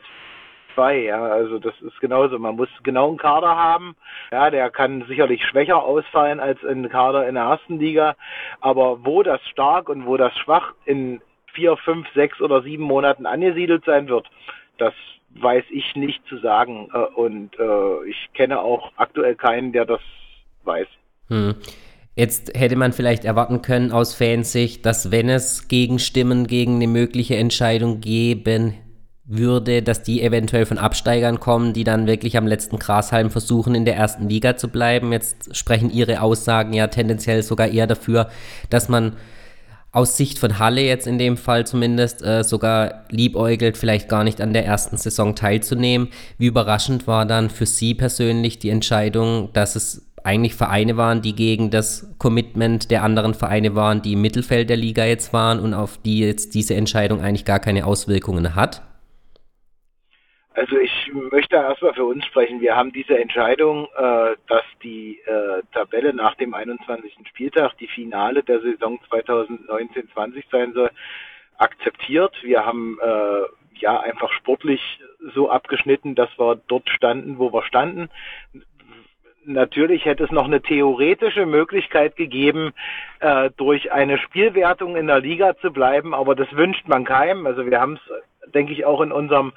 2, 0.76 1.04
ja, 1.04 1.24
also 1.24 1.60
das 1.60 1.74
ist 1.82 2.00
genauso. 2.00 2.38
Man 2.40 2.56
muss 2.56 2.70
genau 2.84 3.10
einen 3.10 3.18
Kader 3.18 3.56
haben. 3.56 3.96
Ja, 4.32 4.50
der 4.50 4.70
kann 4.70 5.06
sicherlich 5.08 5.44
schwächer 5.44 5.84
ausfallen 5.84 6.40
als 6.40 6.64
ein 6.64 6.90
Kader 6.90 7.28
in 7.28 7.36
der 7.36 7.44
ersten 7.46 7.80
Liga. 7.80 8.16
Aber 8.62 9.06
wo 9.06 9.24
das 9.24 9.42
stark 9.50 9.90
und 9.90 10.06
wo 10.06 10.18
das 10.18 10.36
schwach 10.38 10.74
in 10.86 11.22
vier, 11.54 11.78
fünf, 11.78 12.08
sechs 12.14 12.42
oder 12.42 12.62
sieben 12.62 12.84
Monaten 12.84 13.26
angesiedelt 13.26 13.86
sein 13.86 14.08
wird, 14.08 14.28
das 14.78 14.94
weiß 15.36 15.64
ich 15.72 15.96
nicht 15.96 16.26
zu 16.28 16.38
sagen. 16.40 16.90
Äh, 16.94 16.98
und 16.98 17.58
äh, 17.60 18.10
ich 18.10 18.30
kenne 18.34 18.60
auch 18.60 18.92
aktuell 18.98 19.36
keinen, 19.36 19.72
der 19.72 19.86
das 19.86 20.02
weiß. 20.64 20.88
Hm. 21.30 21.56
Jetzt 22.16 22.56
hätte 22.56 22.76
man 22.76 22.94
vielleicht 22.94 23.26
erwarten 23.26 23.64
können 23.64 23.92
aus 23.92 24.14
Fansicht, 24.14 24.86
dass 24.86 25.12
wenn 25.12 25.30
es 25.30 25.68
Gegenstimmen 25.68 26.46
gegen 26.46 26.76
eine 26.76 26.88
mögliche 26.88 27.38
Entscheidung 27.38 28.02
geben 28.02 28.76
würde, 29.26 29.82
dass 29.82 30.04
die 30.04 30.22
eventuell 30.22 30.66
von 30.66 30.78
Absteigern 30.78 31.40
kommen, 31.40 31.74
die 31.74 31.86
dann 31.86 32.08
wirklich 32.08 32.38
am 32.38 32.46
letzten 32.46 32.78
Grashalm 32.78 33.32
versuchen, 33.32 33.74
in 33.74 33.86
der 33.86 33.96
ersten 33.96 34.28
Liga 34.28 34.58
zu 34.58 34.68
bleiben. 34.68 35.14
Jetzt 35.14 35.56
sprechen 35.56 35.90
ihre 35.90 36.22
Aussagen 36.22 36.74
ja 36.74 36.88
tendenziell 36.88 37.42
sogar 37.42 37.70
eher 37.70 37.88
dafür, 37.88 38.30
dass 38.70 38.90
man 38.90 39.14
aus 39.94 40.18
Sicht 40.18 40.40
von 40.40 40.58
Halle 40.60 40.82
jetzt 40.82 41.06
in 41.06 41.20
dem 41.20 41.38
Fall 41.38 41.68
zumindest 41.68 42.24
äh, 42.24 42.44
sogar 42.44 43.06
liebäugelt, 43.12 43.78
vielleicht 43.78 44.10
gar 44.10 44.24
nicht 44.24 44.42
an 44.42 44.52
der 44.52 44.66
ersten 44.66 44.98
Saison 44.98 45.36
teilzunehmen. 45.36 46.10
Wie 46.40 46.48
überraschend 46.48 47.08
war 47.08 47.26
dann 47.26 47.52
für 47.52 47.68
Sie 47.68 47.94
persönlich 47.94 48.58
die 48.58 48.72
Entscheidung, 48.72 49.50
dass 49.54 49.76
es 49.76 50.08
eigentlich 50.24 50.56
Vereine 50.56 50.98
waren, 50.98 51.22
die 51.22 51.36
gegen 51.36 51.70
das 51.70 52.08
Commitment 52.18 52.90
der 52.92 53.04
anderen 53.04 53.36
Vereine 53.36 53.76
waren, 53.76 54.02
die 54.02 54.14
im 54.14 54.22
Mittelfeld 54.22 54.70
der 54.70 54.78
Liga 54.78 55.06
jetzt 55.06 55.32
waren 55.32 55.60
und 55.60 55.74
auf 55.74 56.00
die 56.04 56.20
jetzt 56.20 56.56
diese 56.56 56.76
Entscheidung 56.76 57.22
eigentlich 57.22 57.46
gar 57.46 57.60
keine 57.60 57.86
Auswirkungen 57.86 58.56
hat? 58.56 58.82
Also 60.56 60.78
ich 60.78 61.12
möchte 61.32 61.56
erstmal 61.56 61.94
für 61.94 62.06
uns 62.06 62.26
sprechen. 62.26 62.62
Wir 62.62 62.76
haben 62.76 62.92
diese 62.92 63.18
Entscheidung, 63.18 63.88
äh, 63.98 64.36
dass 64.48 64.64
die 64.84 65.20
äh, 65.26 65.64
Tabelle 65.74 66.14
nach 66.14 66.36
dem 66.36 66.54
21. 66.54 67.16
Spieltag 67.28 67.76
die 67.80 67.88
Finale 67.88 68.44
der 68.44 68.62
Saison 68.62 69.00
2019-20 69.10 70.44
sein 70.52 70.74
soll, 70.74 70.92
akzeptiert. 71.58 72.36
Wir 72.44 72.66
haben 72.66 73.00
äh, 73.02 73.80
ja 73.80 74.00
einfach 74.00 74.32
sportlich 74.34 74.82
so 75.34 75.50
abgeschnitten, 75.50 76.14
dass 76.14 76.30
wir 76.38 76.62
dort 76.68 76.88
standen, 76.90 77.40
wo 77.40 77.52
wir 77.52 77.64
standen. 77.64 78.10
Natürlich 79.46 80.06
hätte 80.06 80.24
es 80.24 80.32
noch 80.32 80.46
eine 80.46 80.62
theoretische 80.62 81.48
Möglichkeit 81.48 82.16
gegeben, 82.16 82.74
äh, 83.20 83.50
durch 83.58 83.92
eine 83.92 84.20
Spielwertung 84.20 84.96
in 84.96 85.08
der 85.08 85.20
Liga 85.20 85.58
zu 85.58 85.72
bleiben, 85.72 86.14
aber 86.14 86.36
das 86.36 86.52
wünscht 86.56 86.88
man 86.88 87.06
keinem. 87.06 87.48
Also 87.48 87.66
wir 87.66 87.82
haben 87.82 87.96
es 87.96 88.12
denke 88.54 88.74
ich, 88.74 88.86
auch 88.86 89.02
in 89.02 89.12
unserem 89.12 89.54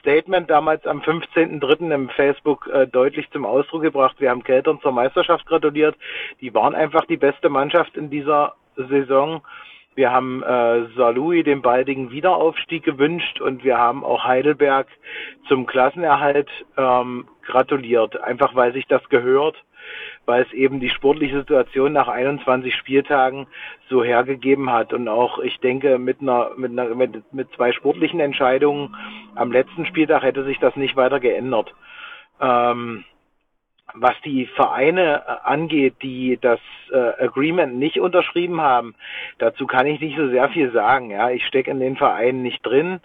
Statement 0.00 0.50
damals 0.50 0.86
am 0.86 1.00
15.03. 1.00 1.92
im 1.92 2.08
Facebook 2.10 2.68
äh, 2.72 2.86
deutlich 2.86 3.30
zum 3.30 3.44
Ausdruck 3.44 3.82
gebracht. 3.82 4.16
Wir 4.18 4.30
haben 4.30 4.44
Keltern 4.44 4.80
zur 4.80 4.92
Meisterschaft 4.92 5.46
gratuliert. 5.46 5.96
Die 6.40 6.54
waren 6.54 6.74
einfach 6.74 7.04
die 7.04 7.18
beste 7.18 7.48
Mannschaft 7.48 7.96
in 7.96 8.10
dieser 8.10 8.54
Saison. 8.76 9.42
Wir 9.94 10.12
haben 10.12 10.42
äh, 10.42 10.86
Salui 10.96 11.42
den 11.42 11.62
baldigen 11.62 12.10
Wiederaufstieg 12.10 12.84
gewünscht 12.84 13.40
und 13.40 13.64
wir 13.64 13.76
haben 13.76 14.04
auch 14.04 14.24
Heidelberg 14.24 14.86
zum 15.48 15.66
Klassenerhalt 15.66 16.48
ähm, 16.76 17.26
gratuliert, 17.42 18.18
einfach 18.22 18.54
weil 18.54 18.72
sich 18.72 18.86
das 18.86 19.06
gehört 19.08 19.56
weil 20.26 20.42
es 20.42 20.52
eben 20.52 20.80
die 20.80 20.90
sportliche 20.90 21.38
Situation 21.38 21.92
nach 21.92 22.08
21 22.08 22.74
Spieltagen 22.74 23.46
so 23.88 24.04
hergegeben 24.04 24.70
hat. 24.70 24.92
Und 24.92 25.08
auch, 25.08 25.38
ich 25.38 25.58
denke, 25.60 25.98
mit 25.98 26.20
einer, 26.20 26.52
mit 26.56 26.70
einer, 26.70 26.94
mit, 26.94 27.32
mit 27.32 27.52
zwei 27.54 27.72
sportlichen 27.72 28.20
Entscheidungen 28.20 28.96
am 29.34 29.52
letzten 29.52 29.86
Spieltag 29.86 30.22
hätte 30.22 30.44
sich 30.44 30.58
das 30.58 30.76
nicht 30.76 30.96
weiter 30.96 31.20
geändert. 31.20 31.74
Ähm, 32.40 33.04
was 33.94 34.14
die 34.24 34.46
Vereine 34.46 35.22
äh, 35.26 35.48
angeht, 35.48 35.94
die 36.02 36.38
das 36.40 36.60
äh, 36.92 37.24
Agreement 37.24 37.76
nicht 37.76 38.00
unterschrieben 38.00 38.60
haben, 38.60 38.94
dazu 39.38 39.66
kann 39.66 39.86
ich 39.86 40.00
nicht 40.00 40.16
so 40.16 40.28
sehr 40.28 40.48
viel 40.50 40.70
sagen. 40.72 41.10
Ja, 41.10 41.30
ich 41.30 41.44
stecke 41.46 41.70
in 41.70 41.80
den 41.80 41.96
Vereinen 41.96 42.42
nicht 42.42 42.64
drin. 42.64 43.00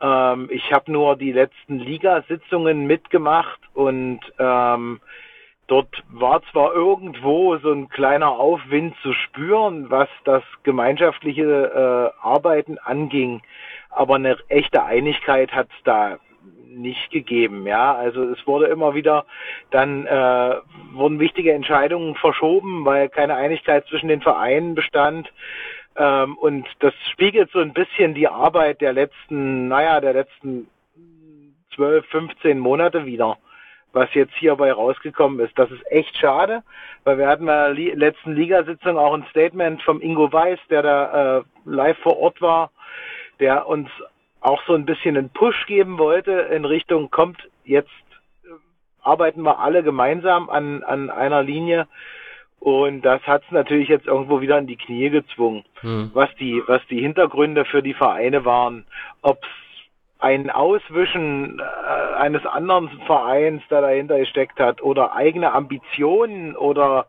Ähm, 0.00 0.48
ich 0.50 0.72
habe 0.72 0.90
nur 0.90 1.16
die 1.16 1.32
letzten 1.32 1.78
Ligasitzungen 1.78 2.86
mitgemacht 2.86 3.60
und 3.74 4.20
ähm, 4.38 5.00
Dort 5.66 6.02
war 6.10 6.42
zwar 6.52 6.74
irgendwo 6.74 7.56
so 7.56 7.72
ein 7.72 7.88
kleiner 7.88 8.30
Aufwind 8.30 8.94
zu 9.02 9.12
spüren, 9.14 9.90
was 9.90 10.08
das 10.24 10.42
gemeinschaftliche 10.62 12.12
äh, 12.14 12.26
Arbeiten 12.26 12.78
anging, 12.78 13.42
aber 13.88 14.16
eine 14.16 14.36
echte 14.48 14.84
Einigkeit 14.84 15.52
hat 15.52 15.68
es 15.70 15.82
da 15.84 16.18
nicht 16.68 17.10
gegeben. 17.10 17.66
Ja, 17.66 17.94
also 17.94 18.24
es 18.24 18.46
wurde 18.46 18.66
immer 18.66 18.94
wieder 18.94 19.24
dann 19.70 20.06
äh, 20.06 20.56
wurden 20.92 21.20
wichtige 21.20 21.52
Entscheidungen 21.52 22.14
verschoben, 22.16 22.84
weil 22.84 23.08
keine 23.08 23.36
Einigkeit 23.36 23.86
zwischen 23.86 24.08
den 24.08 24.20
Vereinen 24.20 24.74
bestand. 24.74 25.32
Ähm, 25.96 26.36
und 26.36 26.66
das 26.80 26.92
spiegelt 27.12 27.50
so 27.52 27.60
ein 27.60 27.72
bisschen 27.72 28.14
die 28.14 28.28
Arbeit 28.28 28.80
der 28.80 28.92
letzten, 28.92 29.68
naja, 29.68 30.00
der 30.00 30.12
letzten 30.12 30.68
12, 31.74 32.06
15 32.06 32.58
Monate 32.58 33.06
wieder, 33.06 33.38
was 33.94 34.12
jetzt 34.12 34.34
hierbei 34.34 34.72
rausgekommen 34.72 35.40
ist. 35.40 35.56
Das 35.58 35.70
ist 35.70 35.90
echt 35.90 36.16
schade, 36.18 36.62
weil 37.04 37.16
wir 37.16 37.28
hatten 37.28 37.46
bei 37.46 37.72
der 37.72 37.96
letzten 37.96 38.34
Ligasitzung 38.34 38.98
auch 38.98 39.14
ein 39.14 39.24
Statement 39.30 39.82
vom 39.82 40.00
Ingo 40.00 40.30
Weiß, 40.32 40.58
der 40.68 40.82
da 40.82 41.38
äh, 41.38 41.42
live 41.64 41.98
vor 41.98 42.18
Ort 42.18 42.42
war, 42.42 42.70
der 43.38 43.66
uns 43.66 43.88
auch 44.40 44.60
so 44.66 44.74
ein 44.74 44.84
bisschen 44.84 45.16
einen 45.16 45.30
Push 45.30 45.66
geben 45.66 45.98
wollte 45.98 46.32
in 46.32 46.64
Richtung, 46.64 47.10
kommt 47.10 47.48
jetzt 47.64 47.88
äh, 48.44 48.48
arbeiten 49.02 49.42
wir 49.42 49.60
alle 49.60 49.82
gemeinsam 49.82 50.50
an, 50.50 50.82
an 50.82 51.08
einer 51.08 51.42
Linie. 51.42 51.86
Und 52.58 53.02
das 53.02 53.22
hat 53.22 53.42
es 53.44 53.50
natürlich 53.50 53.88
jetzt 53.88 54.06
irgendwo 54.06 54.40
wieder 54.40 54.58
in 54.58 54.66
die 54.66 54.76
Knie 54.76 55.10
gezwungen, 55.10 55.64
hm. 55.80 56.10
was 56.14 56.34
die, 56.36 56.62
was 56.66 56.80
die 56.88 57.00
Hintergründe 57.00 57.64
für 57.64 57.82
die 57.82 57.94
Vereine 57.94 58.44
waren, 58.44 58.86
ob 59.20 59.38
es 59.42 59.63
ein 60.18 60.50
Auswischen 60.50 61.60
äh, 61.60 62.14
eines 62.16 62.46
anderen 62.46 62.88
Vereins, 63.06 63.62
der 63.70 63.82
dahinter 63.82 64.18
gesteckt 64.18 64.58
hat, 64.58 64.82
oder 64.82 65.14
eigene 65.14 65.52
Ambitionen 65.52 66.56
oder 66.56 67.06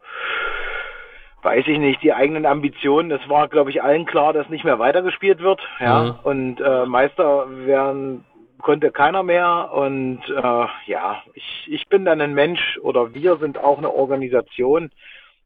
weiß 1.42 1.68
ich 1.68 1.78
nicht, 1.78 2.02
die 2.02 2.14
eigenen 2.14 2.46
Ambitionen. 2.46 3.12
Es 3.12 3.30
war, 3.30 3.48
glaube 3.48 3.70
ich, 3.70 3.84
allen 3.84 4.06
klar, 4.06 4.34
dass 4.34 4.50
nicht 4.50 4.66
mehr 4.66 4.80
weitergespielt 4.80 5.40
wird. 5.40 5.62
Ja, 5.80 6.04
mhm. 6.04 6.20
und 6.24 6.62
äh, 6.62 6.86
Meister 6.86 7.46
werden 7.66 8.26
konnte 8.62 8.92
keiner 8.92 9.22
mehr. 9.22 9.70
Und 9.72 10.22
äh, 10.28 10.66
ja, 10.88 11.22
ich, 11.36 11.68
ich 11.70 11.88
bin 11.88 12.04
dann 12.04 12.20
ein 12.20 12.34
Mensch 12.34 12.80
oder 12.82 13.14
wir 13.14 13.38
sind 13.38 13.60
auch 13.60 13.78
eine 13.78 13.94
Organisation. 13.94 14.90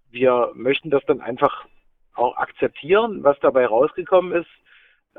Wir 0.09 0.51
möchten 0.55 0.89
das 0.89 1.03
dann 1.05 1.19
einfach 1.19 1.65
auch 2.15 2.37
akzeptieren, 2.37 3.23
was 3.23 3.37
dabei 3.41 3.65
rausgekommen 3.65 4.31
ist 4.31 4.49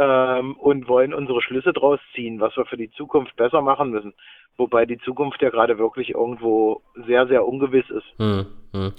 ähm, 0.00 0.56
und 0.56 0.88
wollen 0.88 1.12
unsere 1.12 1.42
Schlüsse 1.42 1.72
draus 1.72 2.00
ziehen, 2.14 2.40
was 2.40 2.56
wir 2.56 2.64
für 2.64 2.78
die 2.78 2.90
Zukunft 2.92 3.36
besser 3.36 3.60
machen 3.60 3.90
müssen. 3.90 4.14
Wobei 4.56 4.86
die 4.86 4.98
Zukunft 4.98 5.40
ja 5.42 5.50
gerade 5.50 5.78
wirklich 5.78 6.10
irgendwo 6.10 6.80
sehr, 7.06 7.26
sehr 7.26 7.46
ungewiss 7.46 7.84
ist. 7.90 8.06
Hm, 8.18 8.46
hm. 8.72 8.92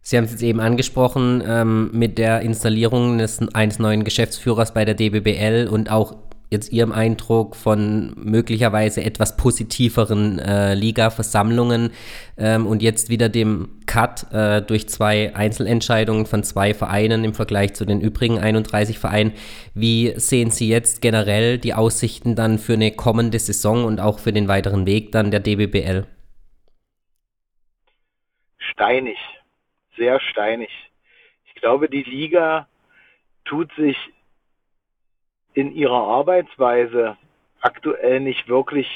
Sie 0.00 0.16
haben 0.16 0.24
es 0.24 0.32
jetzt 0.32 0.42
eben 0.42 0.60
angesprochen 0.60 1.42
ähm, 1.46 1.90
mit 1.92 2.18
der 2.18 2.40
Installierung 2.40 3.18
des, 3.18 3.40
eines 3.54 3.78
neuen 3.78 4.04
Geschäftsführers 4.04 4.74
bei 4.74 4.84
der 4.84 4.94
DBBL 4.94 5.68
und 5.70 5.90
auch 5.90 6.16
jetzt 6.50 6.72
Ihrem 6.72 6.92
Eindruck 6.92 7.56
von 7.56 8.12
möglicherweise 8.16 9.02
etwas 9.02 9.36
positiveren 9.36 10.38
äh, 10.38 10.74
Liga-Versammlungen 10.74 11.90
ähm, 12.36 12.66
und 12.66 12.82
jetzt 12.82 13.10
wieder 13.10 13.28
dem 13.28 13.80
Cut 13.86 14.32
äh, 14.32 14.62
durch 14.62 14.88
zwei 14.88 15.34
Einzelentscheidungen 15.34 16.26
von 16.26 16.42
zwei 16.42 16.74
Vereinen 16.74 17.24
im 17.24 17.34
Vergleich 17.34 17.74
zu 17.74 17.84
den 17.84 18.00
übrigen 18.00 18.38
31 18.38 18.98
Vereinen. 18.98 19.32
Wie 19.74 20.12
sehen 20.16 20.50
Sie 20.50 20.68
jetzt 20.68 21.02
generell 21.02 21.58
die 21.58 21.74
Aussichten 21.74 22.34
dann 22.34 22.58
für 22.58 22.74
eine 22.74 22.92
kommende 22.92 23.38
Saison 23.38 23.84
und 23.84 24.00
auch 24.00 24.18
für 24.18 24.32
den 24.32 24.48
weiteren 24.48 24.86
Weg 24.86 25.12
dann 25.12 25.30
der 25.30 25.40
DBBL? 25.40 26.06
Steinig, 28.58 29.18
sehr 29.96 30.20
steinig. 30.20 30.70
Ich 31.46 31.54
glaube, 31.60 31.88
die 31.88 32.04
Liga 32.04 32.68
tut 33.44 33.70
sich 33.74 33.96
in 35.58 35.72
ihrer 35.72 36.06
Arbeitsweise 36.06 37.16
aktuell 37.60 38.20
nicht 38.20 38.46
wirklich 38.48 38.86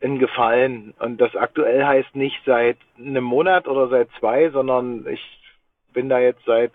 in 0.00 0.18
Gefallen. 0.18 0.94
Und 0.98 1.20
das 1.20 1.36
aktuell 1.36 1.84
heißt 1.84 2.16
nicht 2.16 2.40
seit 2.46 2.78
einem 2.96 3.24
Monat 3.24 3.68
oder 3.68 3.88
seit 3.88 4.08
zwei, 4.18 4.48
sondern 4.48 5.06
ich 5.06 5.20
bin 5.92 6.08
da 6.08 6.18
jetzt 6.18 6.42
seit 6.46 6.72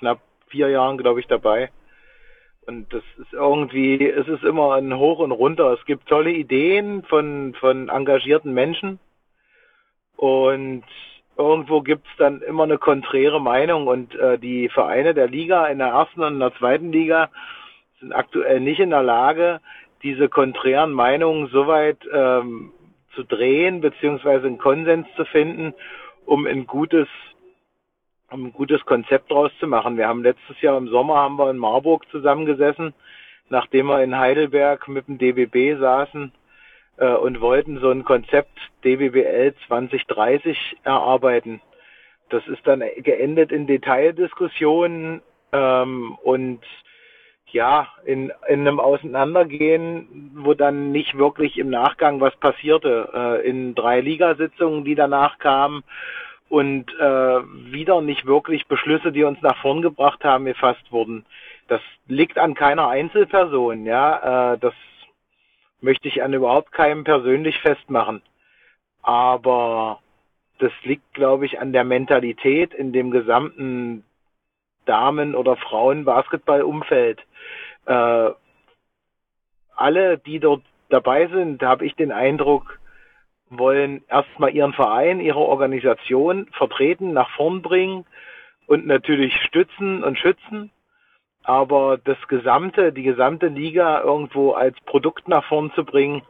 knapp 0.00 0.18
vier 0.48 0.68
Jahren, 0.68 0.98
glaube 0.98 1.20
ich, 1.20 1.28
dabei. 1.28 1.70
Und 2.66 2.92
das 2.92 3.04
ist 3.18 3.32
irgendwie, 3.32 4.04
es 4.04 4.26
ist 4.26 4.42
immer 4.42 4.74
ein 4.74 4.96
Hoch 4.96 5.20
und 5.20 5.30
Runter. 5.30 5.72
Es 5.72 5.84
gibt 5.84 6.08
tolle 6.08 6.32
Ideen 6.32 7.04
von, 7.04 7.54
von 7.54 7.88
engagierten 7.88 8.52
Menschen. 8.52 8.98
Und 10.16 10.82
irgendwo 11.38 11.82
gibt 11.82 12.08
es 12.08 12.16
dann 12.18 12.42
immer 12.42 12.64
eine 12.64 12.78
konträre 12.78 13.40
Meinung. 13.40 13.86
Und 13.86 14.12
äh, 14.16 14.40
die 14.40 14.68
Vereine 14.70 15.14
der 15.14 15.28
Liga 15.28 15.66
in 15.66 15.78
der 15.78 15.88
ersten 15.88 16.24
und 16.24 16.34
in 16.34 16.40
der 16.40 16.54
zweiten 16.56 16.90
Liga 16.90 17.30
sind 18.02 18.12
aktuell 18.12 18.60
nicht 18.60 18.80
in 18.80 18.90
der 18.90 19.02
Lage, 19.02 19.60
diese 20.02 20.28
konträren 20.28 20.92
Meinungen 20.92 21.46
so 21.48 21.66
weit 21.66 21.98
ähm, 22.12 22.72
zu 23.14 23.22
drehen, 23.22 23.80
beziehungsweise 23.80 24.46
einen 24.46 24.58
Konsens 24.58 25.06
zu 25.16 25.24
finden, 25.24 25.72
um 26.26 26.46
ein 26.46 26.66
gutes, 26.66 27.08
um 28.30 28.46
ein 28.46 28.52
gutes 28.52 28.84
Konzept 28.84 29.30
draus 29.30 29.52
zu 29.60 29.66
machen. 29.66 29.96
Wir 29.96 30.08
haben 30.08 30.22
letztes 30.22 30.60
Jahr 30.60 30.76
im 30.76 30.88
Sommer 30.88 31.16
haben 31.16 31.38
wir 31.38 31.50
in 31.50 31.58
Marburg 31.58 32.04
zusammengesessen, 32.10 32.92
nachdem 33.48 33.86
wir 33.86 34.02
in 34.02 34.18
Heidelberg 34.18 34.88
mit 34.88 35.06
dem 35.06 35.18
DBB 35.18 35.78
saßen 35.78 36.32
äh, 36.96 37.14
und 37.14 37.40
wollten 37.40 37.78
so 37.78 37.90
ein 37.90 38.04
Konzept 38.04 38.58
DBBL 38.84 39.54
2030 39.68 40.78
erarbeiten. 40.82 41.60
Das 42.30 42.46
ist 42.48 42.66
dann 42.66 42.82
geendet 42.96 43.52
in 43.52 43.66
Detaildiskussionen 43.66 45.22
ähm, 45.52 46.16
und 46.22 46.62
ja, 47.52 47.88
in, 48.04 48.32
in 48.48 48.60
einem 48.60 48.80
Auseinandergehen, 48.80 50.32
wo 50.36 50.54
dann 50.54 50.92
nicht 50.92 51.16
wirklich 51.16 51.58
im 51.58 51.70
Nachgang 51.70 52.20
was 52.20 52.34
passierte. 52.36 53.10
Äh, 53.14 53.48
in 53.48 53.74
drei 53.74 54.00
Ligasitzungen, 54.00 54.84
die 54.84 54.94
danach 54.94 55.38
kamen 55.38 55.84
und 56.48 56.92
äh, 56.98 57.40
wieder 57.72 58.02
nicht 58.02 58.26
wirklich 58.26 58.66
Beschlüsse, 58.66 59.12
die 59.12 59.24
uns 59.24 59.40
nach 59.40 59.56
vorn 59.62 59.80
gebracht 59.82 60.24
haben, 60.24 60.44
gefasst 60.44 60.92
wurden. 60.92 61.24
Das 61.68 61.80
liegt 62.06 62.38
an 62.38 62.54
keiner 62.54 62.88
Einzelperson, 62.88 63.86
ja. 63.86 64.52
Äh, 64.52 64.58
das 64.58 64.74
möchte 65.80 66.08
ich 66.08 66.22
an 66.22 66.34
überhaupt 66.34 66.72
keinem 66.72 67.04
persönlich 67.04 67.58
festmachen. 67.60 68.22
Aber 69.02 70.00
das 70.58 70.72
liegt, 70.84 71.14
glaube 71.14 71.46
ich, 71.46 71.60
an 71.60 71.72
der 71.72 71.84
Mentalität 71.84 72.72
in 72.74 72.92
dem 72.92 73.10
gesamten 73.10 74.04
Damen- 74.86 75.34
oder 75.34 75.56
Frauen-Basketball-Umfeld. 75.56 77.20
Äh, 77.86 78.30
alle, 79.76 80.18
die 80.18 80.38
dort 80.38 80.62
dabei 80.88 81.26
sind, 81.28 81.62
habe 81.62 81.86
ich 81.86 81.94
den 81.94 82.12
Eindruck, 82.12 82.78
wollen 83.50 84.04
erstmal 84.08 84.54
ihren 84.54 84.72
Verein, 84.72 85.20
ihre 85.20 85.40
Organisation 85.40 86.46
vertreten, 86.52 87.12
nach 87.12 87.30
vorn 87.30 87.62
bringen 87.62 88.04
und 88.66 88.86
natürlich 88.86 89.34
stützen 89.42 90.02
und 90.02 90.18
schützen. 90.18 90.70
Aber 91.44 91.98
das 91.98 92.16
gesamte, 92.28 92.92
die 92.92 93.02
gesamte 93.02 93.48
Liga 93.48 94.00
irgendwo 94.00 94.52
als 94.52 94.80
Produkt 94.82 95.28
nach 95.28 95.44
vorn 95.44 95.72
zu 95.74 95.84
bringen, 95.84 96.22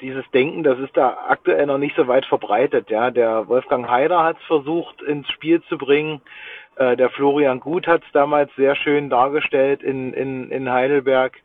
dieses 0.00 0.28
Denken, 0.30 0.62
das 0.62 0.78
ist 0.78 0.96
da 0.96 1.26
aktuell 1.28 1.66
noch 1.66 1.78
nicht 1.78 1.96
so 1.96 2.08
weit 2.08 2.26
verbreitet. 2.26 2.90
Ja, 2.90 3.10
der 3.10 3.48
Wolfgang 3.48 3.88
Heider 3.88 4.22
hat 4.22 4.38
es 4.38 4.44
versucht 4.44 5.02
ins 5.02 5.28
Spiel 5.30 5.62
zu 5.64 5.76
bringen. 5.76 6.20
Äh, 6.80 6.96
der 6.96 7.10
Florian 7.10 7.60
Gut 7.60 7.86
hat 7.86 8.02
es 8.02 8.12
damals 8.12 8.50
sehr 8.56 8.74
schön 8.74 9.10
dargestellt 9.10 9.82
in, 9.82 10.14
in, 10.14 10.50
in 10.50 10.70
Heidelberg, 10.70 11.36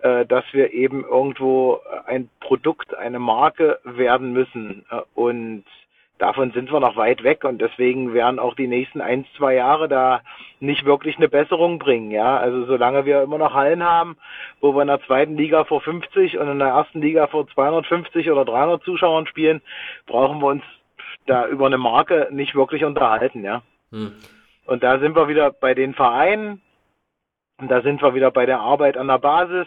äh, 0.00 0.26
dass 0.26 0.44
wir 0.52 0.74
eben 0.74 1.04
irgendwo 1.04 1.80
ein 2.06 2.28
Produkt, 2.40 2.94
eine 2.94 3.18
Marke 3.18 3.80
werden 3.84 4.34
müssen. 4.34 4.84
Äh, 4.90 5.00
und 5.14 5.64
davon 6.18 6.52
sind 6.52 6.70
wir 6.70 6.80
noch 6.80 6.96
weit 6.96 7.22
weg 7.22 7.44
und 7.44 7.62
deswegen 7.62 8.12
werden 8.12 8.38
auch 8.38 8.54
die 8.54 8.66
nächsten 8.66 9.00
ein, 9.00 9.24
zwei 9.38 9.54
Jahre 9.54 9.88
da 9.88 10.20
nicht 10.60 10.84
wirklich 10.84 11.16
eine 11.16 11.30
Besserung 11.30 11.78
bringen. 11.78 12.10
Ja, 12.10 12.36
also 12.36 12.66
solange 12.66 13.06
wir 13.06 13.22
immer 13.22 13.38
noch 13.38 13.54
Hallen 13.54 13.82
haben, 13.82 14.18
wo 14.60 14.74
wir 14.74 14.82
in 14.82 14.88
der 14.88 15.00
zweiten 15.06 15.38
Liga 15.38 15.64
vor 15.64 15.80
50 15.80 16.36
und 16.36 16.46
in 16.46 16.58
der 16.58 16.68
ersten 16.68 17.00
Liga 17.00 17.26
vor 17.28 17.48
250 17.48 18.30
oder 18.30 18.44
300 18.44 18.82
Zuschauern 18.82 19.26
spielen, 19.26 19.62
brauchen 20.04 20.42
wir 20.42 20.48
uns 20.48 20.64
da 21.24 21.46
über 21.48 21.64
eine 21.64 21.78
Marke 21.78 22.28
nicht 22.30 22.54
wirklich 22.54 22.84
unterhalten. 22.84 23.42
Ja. 23.44 23.62
Hm. 23.92 24.12
Und 24.68 24.82
da 24.82 24.98
sind 24.98 25.16
wir 25.16 25.28
wieder 25.28 25.50
bei 25.50 25.72
den 25.72 25.94
Vereinen. 25.94 26.60
Und 27.58 27.70
da 27.70 27.80
sind 27.80 28.02
wir 28.02 28.14
wieder 28.14 28.30
bei 28.30 28.44
der 28.44 28.60
Arbeit 28.60 28.98
an 28.98 29.08
der 29.08 29.18
Basis. 29.18 29.66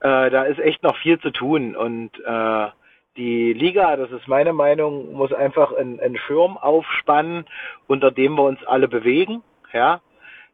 Äh, 0.00 0.28
da 0.28 0.42
ist 0.42 0.60
echt 0.60 0.82
noch 0.82 0.98
viel 0.98 1.18
zu 1.18 1.30
tun. 1.30 1.74
Und 1.74 2.10
äh, 2.26 2.66
die 3.16 3.54
Liga, 3.54 3.96
das 3.96 4.10
ist 4.10 4.28
meine 4.28 4.52
Meinung, 4.52 5.14
muss 5.14 5.32
einfach 5.32 5.72
einen, 5.72 5.98
einen 5.98 6.18
Schirm 6.18 6.58
aufspannen, 6.58 7.46
unter 7.86 8.10
dem 8.10 8.34
wir 8.34 8.42
uns 8.42 8.62
alle 8.66 8.86
bewegen. 8.86 9.42
Ja, 9.72 10.02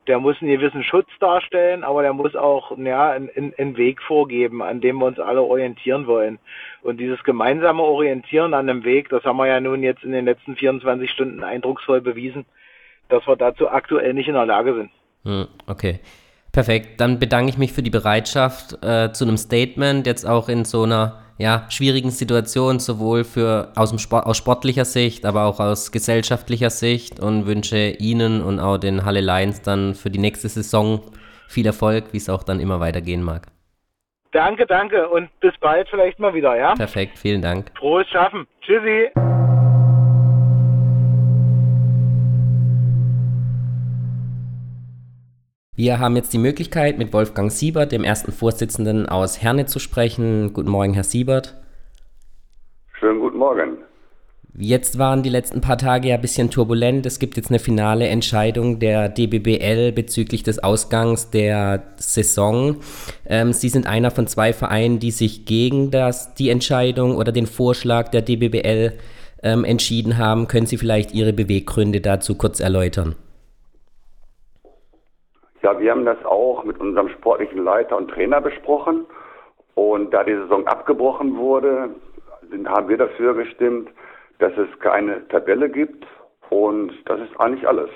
der 0.06 0.20
muss 0.20 0.40
einen 0.40 0.52
gewissen 0.52 0.84
Schutz 0.84 1.08
darstellen, 1.18 1.82
aber 1.82 2.02
der 2.02 2.12
muss 2.12 2.36
auch 2.36 2.78
ja, 2.78 3.10
einen, 3.10 3.54
einen 3.58 3.76
Weg 3.76 4.00
vorgeben, 4.02 4.62
an 4.62 4.82
dem 4.82 4.98
wir 4.98 5.06
uns 5.06 5.18
alle 5.18 5.42
orientieren 5.42 6.06
wollen. 6.06 6.38
Und 6.82 6.98
dieses 7.00 7.24
gemeinsame 7.24 7.82
Orientieren 7.82 8.54
an 8.54 8.70
einem 8.70 8.84
Weg, 8.84 9.08
das 9.08 9.24
haben 9.24 9.38
wir 9.38 9.48
ja 9.48 9.58
nun 9.58 9.82
jetzt 9.82 10.04
in 10.04 10.12
den 10.12 10.26
letzten 10.26 10.54
24 10.54 11.10
Stunden 11.10 11.42
eindrucksvoll 11.42 12.00
bewiesen, 12.00 12.46
dass 13.08 13.26
wir 13.26 13.36
dazu 13.36 13.68
aktuell 13.68 14.14
nicht 14.14 14.28
in 14.28 14.34
der 14.34 14.46
Lage 14.46 14.74
sind. 14.74 14.90
Hm, 15.24 15.48
okay. 15.66 16.00
Perfekt. 16.52 17.00
Dann 17.00 17.18
bedanke 17.18 17.50
ich 17.50 17.58
mich 17.58 17.72
für 17.72 17.82
die 17.82 17.90
Bereitschaft 17.90 18.78
äh, 18.84 19.12
zu 19.12 19.24
einem 19.24 19.36
Statement, 19.36 20.06
jetzt 20.06 20.24
auch 20.24 20.48
in 20.48 20.64
so 20.64 20.84
einer 20.84 21.20
ja, 21.36 21.66
schwierigen 21.68 22.10
Situation, 22.10 22.78
sowohl 22.78 23.24
für, 23.24 23.72
aus, 23.74 23.90
dem 23.90 23.98
Sport, 23.98 24.26
aus 24.26 24.36
sportlicher 24.36 24.84
Sicht, 24.84 25.26
aber 25.26 25.46
auch 25.46 25.58
aus 25.58 25.90
gesellschaftlicher 25.90 26.70
Sicht 26.70 27.18
und 27.18 27.46
wünsche 27.46 27.88
Ihnen 27.98 28.40
und 28.40 28.60
auch 28.60 28.78
den 28.78 29.04
Halle 29.04 29.20
Lions 29.20 29.62
dann 29.62 29.94
für 29.94 30.10
die 30.10 30.20
nächste 30.20 30.48
Saison 30.48 31.00
viel 31.48 31.66
Erfolg, 31.66 32.12
wie 32.12 32.18
es 32.18 32.28
auch 32.28 32.44
dann 32.44 32.60
immer 32.60 32.78
weitergehen 32.78 33.22
mag. 33.22 33.48
Danke, 34.30 34.66
danke 34.66 35.08
und 35.08 35.28
bis 35.40 35.54
bald 35.60 35.88
vielleicht 35.88 36.18
mal 36.18 36.34
wieder, 36.34 36.56
ja? 36.56 36.74
Perfekt, 36.74 37.18
vielen 37.18 37.42
Dank. 37.42 37.70
Frohes 37.78 38.08
Schaffen. 38.08 38.46
Tschüssi. 38.62 39.10
Wir 45.76 45.98
haben 45.98 46.14
jetzt 46.14 46.32
die 46.32 46.38
Möglichkeit, 46.38 46.98
mit 46.98 47.12
Wolfgang 47.12 47.50
Siebert, 47.50 47.90
dem 47.90 48.04
ersten 48.04 48.30
Vorsitzenden 48.30 49.08
aus 49.08 49.42
Herne, 49.42 49.66
zu 49.66 49.80
sprechen. 49.80 50.52
Guten 50.52 50.70
Morgen, 50.70 50.94
Herr 50.94 51.02
Siebert. 51.02 51.56
Schönen 52.92 53.18
guten 53.18 53.38
Morgen. 53.38 53.78
Jetzt 54.56 54.98
waren 54.98 55.24
die 55.24 55.30
letzten 55.30 55.60
paar 55.60 55.76
Tage 55.76 56.10
ja 56.10 56.14
ein 56.14 56.20
bisschen 56.20 56.48
turbulent. 56.48 57.06
Es 57.06 57.18
gibt 57.18 57.36
jetzt 57.36 57.50
eine 57.50 57.58
finale 57.58 58.06
Entscheidung 58.06 58.78
der 58.78 59.08
DBBL 59.08 59.90
bezüglich 59.90 60.44
des 60.44 60.62
Ausgangs 60.62 61.30
der 61.30 61.82
Saison. 61.96 62.76
Ähm, 63.26 63.52
Sie 63.52 63.68
sind 63.68 63.88
einer 63.88 64.12
von 64.12 64.28
zwei 64.28 64.52
Vereinen, 64.52 65.00
die 65.00 65.10
sich 65.10 65.44
gegen 65.44 65.90
das, 65.90 66.34
die 66.34 66.50
Entscheidung 66.50 67.16
oder 67.16 67.32
den 67.32 67.48
Vorschlag 67.48 68.10
der 68.10 68.22
DBBL 68.22 68.92
ähm, 69.42 69.64
entschieden 69.64 70.18
haben. 70.18 70.46
Können 70.46 70.66
Sie 70.66 70.76
vielleicht 70.76 71.12
Ihre 71.12 71.32
Beweggründe 71.32 72.00
dazu 72.00 72.36
kurz 72.36 72.60
erläutern? 72.60 73.16
Ja, 75.64 75.80
wir 75.80 75.92
haben 75.92 76.04
das 76.04 76.22
auch 76.26 76.62
mit 76.64 76.78
unserem 76.78 77.08
sportlichen 77.08 77.64
Leiter 77.64 77.96
und 77.96 78.10
Trainer 78.10 78.42
besprochen. 78.42 79.06
Und 79.74 80.10
da 80.12 80.22
die 80.22 80.34
Saison 80.34 80.66
abgebrochen 80.66 81.38
wurde, 81.38 81.88
sind, 82.50 82.68
haben 82.68 82.90
wir 82.90 82.98
dafür 82.98 83.32
gestimmt, 83.32 83.88
dass 84.40 84.52
es 84.58 84.68
keine 84.80 85.26
Tabelle 85.28 85.70
gibt. 85.70 86.04
Und 86.50 86.92
das 87.06 87.18
ist 87.18 87.40
eigentlich 87.40 87.66
alles. 87.66 87.88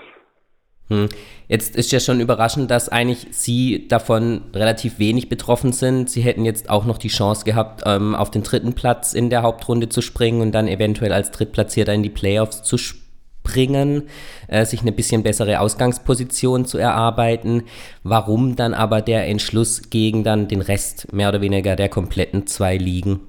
Hm. 0.88 1.10
Jetzt 1.48 1.76
ist 1.76 1.92
ja 1.92 2.00
schon 2.00 2.20
überraschend, 2.20 2.70
dass 2.70 2.88
eigentlich 2.88 3.26
Sie 3.32 3.86
davon 3.86 4.44
relativ 4.54 4.98
wenig 4.98 5.28
betroffen 5.28 5.72
sind. 5.72 6.08
Sie 6.08 6.22
hätten 6.22 6.46
jetzt 6.46 6.70
auch 6.70 6.86
noch 6.86 6.96
die 6.96 7.08
Chance 7.08 7.44
gehabt, 7.44 7.82
ähm, 7.84 8.14
auf 8.14 8.30
den 8.30 8.44
dritten 8.44 8.74
Platz 8.74 9.12
in 9.12 9.28
der 9.28 9.42
Hauptrunde 9.42 9.90
zu 9.90 10.00
springen 10.00 10.40
und 10.40 10.52
dann 10.52 10.68
eventuell 10.68 11.12
als 11.12 11.32
Drittplatzierter 11.32 11.92
in 11.92 12.02
die 12.02 12.08
Playoffs 12.08 12.62
zu 12.62 12.78
spielen 12.78 13.07
bringen, 13.48 14.08
äh, 14.48 14.64
sich 14.64 14.82
eine 14.82 14.92
bisschen 14.92 15.22
bessere 15.22 15.60
Ausgangsposition 15.60 16.64
zu 16.64 16.78
erarbeiten. 16.78 17.64
Warum 18.04 18.56
dann 18.56 18.74
aber 18.74 19.00
der 19.00 19.26
Entschluss 19.26 19.90
gegen 19.90 20.24
dann 20.24 20.48
den 20.48 20.60
Rest 20.60 21.12
mehr 21.12 21.30
oder 21.30 21.40
weniger 21.40 21.76
der 21.76 21.88
kompletten 21.88 22.46
zwei 22.46 22.76
Ligen? 22.76 23.20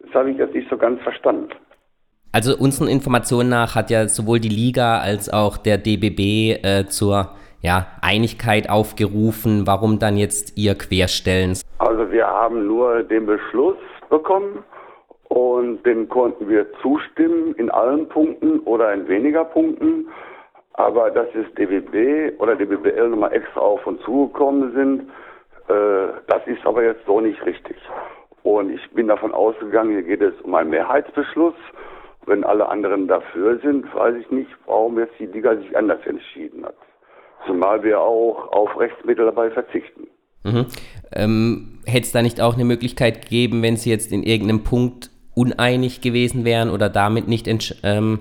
Das 0.00 0.14
habe 0.14 0.30
ich 0.30 0.36
jetzt 0.36 0.54
nicht 0.54 0.68
so 0.68 0.76
ganz 0.76 1.00
verstanden. 1.02 1.48
Also 2.32 2.56
unseren 2.56 2.88
Informationen 2.88 3.50
nach 3.50 3.74
hat 3.74 3.90
ja 3.90 4.08
sowohl 4.08 4.40
die 4.40 4.48
Liga 4.48 4.98
als 4.98 5.32
auch 5.32 5.56
der 5.58 5.78
DBB 5.78 6.64
äh, 6.64 6.86
zur 6.86 7.34
ja, 7.62 7.86
Einigkeit 8.00 8.68
aufgerufen. 8.68 9.66
Warum 9.66 9.98
dann 9.98 10.16
jetzt 10.16 10.56
ihr 10.56 10.74
Querstellen? 10.74 11.56
Also 11.78 12.10
wir 12.10 12.26
haben 12.26 12.66
nur 12.66 13.02
den 13.04 13.26
Beschluss 13.26 13.76
bekommen 14.10 14.64
und 15.32 15.82
dem 15.86 16.10
konnten 16.10 16.46
wir 16.46 16.66
zustimmen 16.82 17.54
in 17.54 17.70
allen 17.70 18.06
Punkten 18.06 18.60
oder 18.60 18.92
in 18.92 19.08
weniger 19.08 19.46
Punkten. 19.46 20.08
Aber 20.74 21.10
dass 21.10 21.28
es 21.34 21.46
DBB 21.54 22.38
oder 22.38 22.54
DBBL 22.54 23.08
nochmal 23.08 23.32
extra 23.32 23.60
auf 23.60 23.86
und 23.86 24.02
zugekommen 24.02 24.74
sind, 24.74 25.00
äh, 25.68 26.12
das 26.26 26.46
ist 26.46 26.66
aber 26.66 26.84
jetzt 26.84 27.06
so 27.06 27.18
nicht 27.22 27.42
richtig. 27.46 27.76
Und 28.42 28.70
ich 28.70 28.90
bin 28.90 29.08
davon 29.08 29.32
ausgegangen, 29.32 29.92
hier 29.92 30.02
geht 30.02 30.20
es 30.20 30.38
um 30.42 30.54
einen 30.54 30.68
Mehrheitsbeschluss. 30.68 31.54
Wenn 32.26 32.44
alle 32.44 32.68
anderen 32.68 33.08
dafür 33.08 33.58
sind, 33.60 33.86
weiß 33.94 34.16
ich 34.16 34.30
nicht, 34.30 34.50
warum 34.66 34.98
jetzt 34.98 35.18
die 35.18 35.26
Liga 35.26 35.56
sich 35.56 35.74
anders 35.74 36.04
entschieden 36.04 36.66
hat. 36.66 36.76
Zumal 37.46 37.82
wir 37.82 37.98
auch 38.02 38.52
auf 38.52 38.78
Rechtsmittel 38.78 39.24
dabei 39.24 39.50
verzichten. 39.50 40.08
Mhm. 40.44 40.66
Ähm, 41.14 41.78
Hätte 41.86 42.04
es 42.04 42.12
da 42.12 42.20
nicht 42.20 42.40
auch 42.40 42.54
eine 42.54 42.64
Möglichkeit 42.64 43.22
gegeben, 43.22 43.62
wenn 43.62 43.76
Sie 43.76 43.90
jetzt 43.90 44.12
in 44.12 44.22
irgendeinem 44.22 44.62
Punkt 44.62 45.11
uneinig 45.34 46.00
gewesen 46.00 46.44
wären 46.44 46.70
oder 46.70 46.88
damit 46.88 47.28
nicht 47.28 47.48
ähm, 47.82 48.20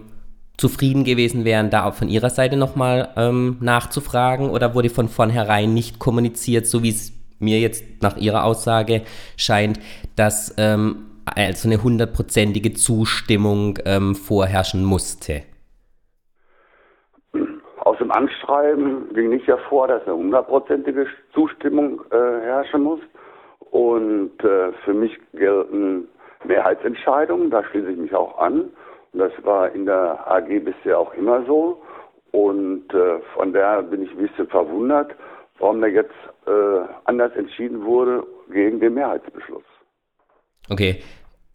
zufrieden 0.57 1.03
gewesen 1.03 1.43
wären, 1.43 1.69
da 1.69 1.85
auch 1.85 1.95
von 1.95 2.07
Ihrer 2.07 2.29
Seite 2.29 2.55
nochmal 2.55 3.09
ähm, 3.17 3.57
nachzufragen? 3.59 4.49
Oder 4.49 4.75
wurde 4.75 4.89
von 4.89 5.07
vornherein 5.07 5.73
nicht 5.73 5.99
kommuniziert, 5.99 6.67
so 6.67 6.83
wie 6.83 6.89
es 6.89 7.13
mir 7.39 7.59
jetzt 7.59 7.83
nach 8.01 8.17
Ihrer 8.17 8.45
Aussage 8.45 9.01
scheint, 9.35 9.79
dass 10.15 10.53
ähm, 10.57 11.07
also 11.25 11.67
eine 11.67 11.83
hundertprozentige 11.83 12.73
Zustimmung 12.73 13.79
ähm, 13.85 14.15
vorherrschen 14.15 14.83
musste? 14.83 15.43
Aus 17.79 17.97
dem 17.97 18.11
Anschreiben 18.11 19.11
ging 19.13 19.29
nicht 19.29 19.47
hervor, 19.47 19.87
dass 19.87 20.05
eine 20.05 20.15
hundertprozentige 20.15 21.07
Zustimmung 21.33 22.01
äh, 22.11 22.15
herrschen 22.15 22.83
muss. 22.83 22.99
Und 23.71 24.31
äh, 24.43 24.71
für 24.83 24.93
mich 24.93 25.17
gelten 25.33 26.07
Mehrheitsentscheidungen, 26.45 27.49
da 27.49 27.63
schließe 27.63 27.91
ich 27.91 27.97
mich 27.97 28.13
auch 28.13 28.37
an. 28.37 28.69
Und 29.13 29.19
das 29.19 29.31
war 29.43 29.71
in 29.71 29.85
der 29.85 30.25
AG 30.27 30.47
bisher 30.63 30.99
auch 30.99 31.13
immer 31.13 31.45
so. 31.45 31.81
Und 32.31 32.93
äh, 32.93 33.19
von 33.33 33.53
daher 33.53 33.83
bin 33.83 34.03
ich 34.03 34.11
ein 34.11 34.27
bisschen 34.27 34.47
verwundert, 34.47 35.13
warum 35.59 35.81
da 35.81 35.87
jetzt 35.87 36.13
äh, 36.47 36.51
anders 37.05 37.33
entschieden 37.35 37.83
wurde 37.83 38.25
gegen 38.51 38.79
den 38.79 38.93
Mehrheitsbeschluss. 38.93 39.63
Okay. 40.69 41.01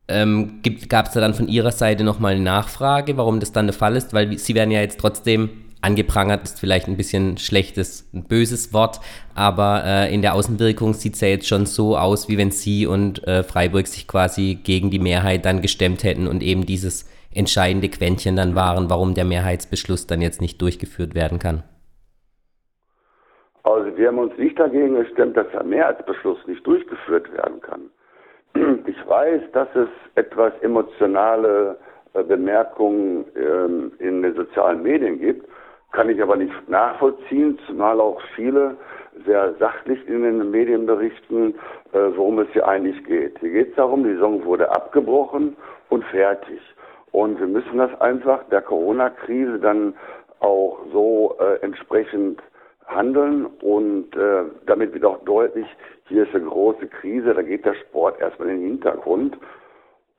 Ähm, 0.09 0.63
Gab 0.89 1.07
es 1.07 1.15
da 1.15 1.21
dann 1.21 1.35
von 1.35 1.49
Ihrer 1.49 1.73
Seite 1.73 2.05
nochmal 2.05 2.35
eine 2.35 2.45
Nachfrage, 2.45 3.17
warum 3.17 3.41
das 3.41 3.53
dann 3.53 3.67
der 3.67 3.75
Fall 3.75 3.97
ist? 3.97 4.15
Weil 4.15 4.39
Sie 4.39 4.55
werden 4.55 4.71
ja 4.71 4.81
jetzt 4.81 5.01
trotzdem 5.01 5.66
angeprangert 5.83 6.43
ist 6.45 6.61
vielleicht 6.61 6.89
ein 6.89 6.97
bisschen 6.97 7.37
schlechtes, 7.39 8.09
ein 8.13 8.25
böses 8.25 8.73
Wort, 8.73 9.01
aber 9.35 9.83
äh, 9.85 10.15
in 10.15 10.23
der 10.23 10.35
Außenwirkung 10.35 10.95
sieht 10.95 11.15
es 11.15 11.21
ja 11.21 11.29
jetzt 11.29 11.49
schon 11.49 11.67
so 11.67 11.97
aus, 11.97 12.29
wie 12.29 12.39
wenn 12.39 12.51
Sie 12.51 12.87
und 12.87 13.27
äh, 13.27 13.43
Freiburg 13.43 13.87
sich 13.87 14.09
quasi 14.09 14.59
gegen 14.63 14.91
die 14.91 14.99
Mehrheit 14.99 15.45
dann 15.45 15.63
gestemmt 15.63 16.05
hätten 16.05 16.27
und 16.27 16.43
eben 16.43 16.67
dieses 16.67 17.11
entscheidende 17.35 17.89
Quäntchen 17.89 18.37
dann 18.37 18.55
waren, 18.55 18.89
warum 18.89 19.15
der 19.15 19.25
Mehrheitsbeschluss 19.25 20.07
dann 20.07 20.23
jetzt 20.23 20.41
nicht 20.41 20.61
durchgeführt 20.61 21.15
werden 21.15 21.39
kann. 21.39 21.63
Also 23.63 23.97
wir 23.97 24.09
haben 24.09 24.19
uns 24.19 24.37
nicht 24.39 24.59
dagegen 24.59 24.95
gestemmt, 24.95 25.37
dass 25.37 25.51
der 25.53 25.65
Mehrheitsbeschluss 25.65 26.39
nicht 26.47 26.67
durchgeführt 26.67 27.31
werden 27.33 27.61
kann. 27.61 27.91
Ich 28.87 29.07
weiß, 29.07 29.43
dass 29.53 29.69
es 29.75 29.89
etwas 30.15 30.53
emotionale 30.63 31.77
äh, 32.15 32.23
Bemerkungen 32.23 33.27
ähm, 33.37 33.93
in 33.99 34.23
den 34.23 34.35
sozialen 34.35 34.83
Medien 34.83 35.21
gibt 35.21 35.47
kann 35.97 36.11
ich 36.11 36.23
aber 36.23 36.37
nicht 36.37 36.69
nachvollziehen, 36.69 37.59
zumal 37.67 38.03
auch 38.03 38.21
viele 38.35 38.77
sehr 39.25 39.55
sachlich 39.55 40.07
in 40.07 40.25
den 40.25 40.51
Medien 40.51 40.85
berichten, 40.85 41.55
äh, 41.95 41.99
worum 42.15 42.39
es 42.39 42.49
hier 42.53 42.69
eigentlich 42.69 43.03
geht. 43.05 43.39
Hier 43.41 43.49
geht 43.49 43.71
es 43.71 43.77
darum, 43.77 44.05
die 44.05 44.13
Saison 44.13 44.45
wurde 44.45 44.71
abgebrochen 44.71 45.57
und 45.89 46.05
fertig. 46.05 46.61
Und 47.13 47.41
wir 47.41 47.47
müssen 47.47 47.79
das 47.79 47.99
einfach 47.99 48.45
der 48.51 48.61
Corona-Krise 48.61 49.59
dann 49.59 49.95
auch 50.41 50.81
so 50.93 51.35
äh, 51.41 51.65
entsprechend 51.65 52.43
handeln 52.85 53.47
und 53.63 54.15
äh, 54.17 54.43
damit 54.67 54.93
wird 54.93 55.07
auch 55.07 55.25
deutlich, 55.25 55.67
hier 56.09 56.25
ist 56.25 56.35
eine 56.35 56.45
große 56.45 56.89
Krise, 56.89 57.33
da 57.33 57.41
geht 57.41 57.65
der 57.65 57.75
Sport 57.75 58.21
erstmal 58.21 58.51
in 58.51 58.61
den 58.61 58.69
Hintergrund. 58.73 59.39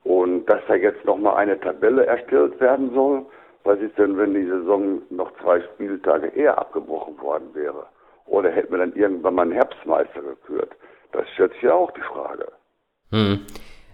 Und 0.02 0.46
dass 0.46 0.60
da 0.66 0.74
jetzt 0.74 1.04
nochmal 1.04 1.36
eine 1.36 1.60
Tabelle 1.60 2.04
erstellt 2.04 2.60
werden 2.60 2.90
soll, 2.94 3.26
was 3.68 3.78
ist 3.80 3.98
denn, 3.98 4.16
wenn 4.16 4.32
die 4.32 4.46
Saison 4.46 5.02
noch 5.10 5.30
zwei 5.42 5.60
Spieltage 5.60 6.28
eher 6.28 6.56
abgebrochen 6.56 7.20
worden 7.20 7.48
wäre? 7.52 7.86
Oder 8.24 8.50
hätten 8.50 8.72
wir 8.72 8.78
dann 8.78 8.94
irgendwann 8.94 9.34
mal 9.34 9.42
einen 9.42 9.52
Herbstmeister 9.52 10.22
gekürt? 10.22 10.70
Das 11.12 11.28
stellt 11.34 11.52
sich 11.52 11.62
ja 11.62 11.74
auch 11.74 11.90
die 11.90 12.00
Frage. 12.00 12.46
Hm. 13.10 13.40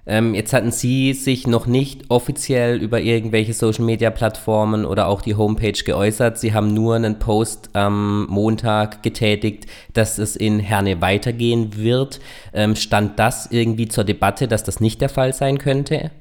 Ähm, 0.07 0.35
jetzt 0.35 0.53
hatten 0.53 0.71
Sie 0.71 1.13
sich 1.13 1.49
noch 1.49 1.67
nicht 1.67 2.11
offiziell 2.11 2.81
über 2.81 3.01
irgendwelche 3.01 3.53
Social-Media-Plattformen 3.53 4.85
oder 4.85 5.09
auch 5.09 5.23
die 5.23 5.35
Homepage 5.35 5.73
geäußert. 5.73 6.39
Sie 6.39 6.55
haben 6.55 6.73
nur 6.73 6.95
einen 6.95 7.19
Post 7.19 7.71
am 7.73 8.27
Montag 8.27 9.03
getätigt, 9.03 9.67
dass 9.93 10.19
es 10.19 10.37
in 10.37 10.61
Herne 10.61 11.01
weitergehen 11.01 11.77
wird. 11.77 12.21
Ähm, 12.53 12.77
stand 12.77 13.19
das 13.19 13.51
irgendwie 13.51 13.89
zur 13.89 14.05
Debatte, 14.05 14.47
dass 14.47 14.63
das 14.63 14.79
nicht 14.79 15.01
der 15.01 15.09
Fall 15.09 15.33
sein 15.33 15.59
könnte? 15.59 16.13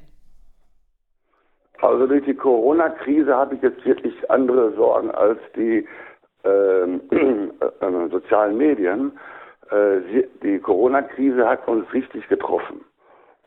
Also 1.80 2.06
durch 2.06 2.24
die 2.24 2.34
Corona-Krise 2.34 3.34
habe 3.34 3.56
ich 3.56 3.62
jetzt 3.62 3.84
wirklich 3.84 4.30
andere 4.30 4.72
Sorgen 4.72 5.10
als 5.10 5.38
die 5.56 5.86
ähm, 6.44 7.00
äh, 7.80 8.08
sozialen 8.10 8.56
Medien. 8.56 9.18
Äh, 9.70 10.24
die 10.42 10.58
Corona-Krise 10.58 11.48
hat 11.48 11.66
uns 11.66 11.90
richtig 11.92 12.28
getroffen. 12.28 12.84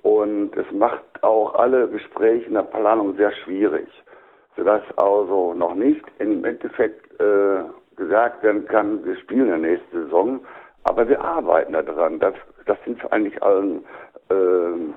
Und 0.03 0.55
es 0.55 0.71
macht 0.71 1.03
auch 1.21 1.55
alle 1.55 1.87
Gespräche 1.87 2.45
in 2.45 2.53
der 2.53 2.61
Planung 2.63 3.15
sehr 3.17 3.31
schwierig, 3.31 3.87
sodass 4.55 4.81
also 4.95 5.53
noch 5.53 5.75
nicht 5.75 6.03
im 6.19 6.45
Endeffekt 6.45 7.19
äh, 7.19 7.63
gesagt 7.95 8.43
werden 8.43 8.65
kann, 8.67 9.03
wir 9.03 9.17
spielen 9.17 9.51
in 9.53 9.61
der 9.61 9.71
nächsten 9.71 10.03
Saison. 10.03 10.39
Aber 10.83 11.07
wir 11.09 11.19
arbeiten 11.21 11.73
daran. 11.73 12.19
Das, 12.19 12.33
das 12.65 12.77
sind 12.85 13.01
wir 13.01 13.11
eigentlich 13.11 13.41
allen 13.43 13.83
äh, 14.29 14.93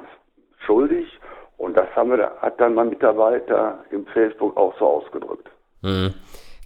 schuldig. 0.65 1.21
Und 1.61 1.77
das 1.77 1.95
haben 1.95 2.11
wir, 2.11 2.33
hat 2.41 2.59
dann 2.59 2.73
mein 2.73 2.89
Mitarbeiter 2.89 3.85
im 3.91 4.07
Facebook 4.07 4.57
auch 4.57 4.75
so 4.79 4.87
ausgedrückt. 4.87 5.47
Mhm. 5.83 6.15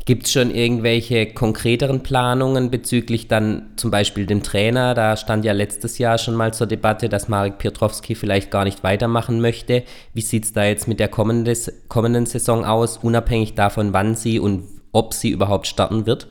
Gibt 0.07 0.27
es 0.27 0.33
schon 0.33 0.51
irgendwelche 0.51 1.35
konkreteren 1.35 2.05
Planungen 2.05 2.71
bezüglich 2.71 3.27
dann 3.27 3.73
zum 3.75 3.91
Beispiel 3.91 4.25
dem 4.25 4.45
Trainer? 4.45 4.95
Da 4.95 5.17
stand 5.17 5.45
ja 5.45 5.53
letztes 5.53 5.99
Jahr 5.99 6.19
schon 6.19 6.37
mal 6.37 6.55
zur 6.55 6.69
Debatte, 6.69 7.09
dass 7.09 7.29
Marek 7.29 7.59
Piotrowski 7.59 8.15
vielleicht 8.15 8.53
gar 8.53 8.63
nicht 8.63 8.85
weitermachen 8.85 9.41
möchte. 9.41 9.83
Wie 10.13 10.21
sieht 10.21 10.45
es 10.45 10.53
da 10.53 10.63
jetzt 10.63 10.87
mit 10.87 11.01
der 11.01 11.09
kommenden, 11.09 11.57
kommenden 11.89 12.27
Saison 12.27 12.65
aus, 12.65 13.03
unabhängig 13.03 13.57
davon, 13.57 13.93
wann 13.93 14.15
sie 14.15 14.39
und 14.39 14.63
ob 14.93 15.13
sie 15.13 15.31
überhaupt 15.31 15.67
starten 15.67 16.07
wird? 16.07 16.29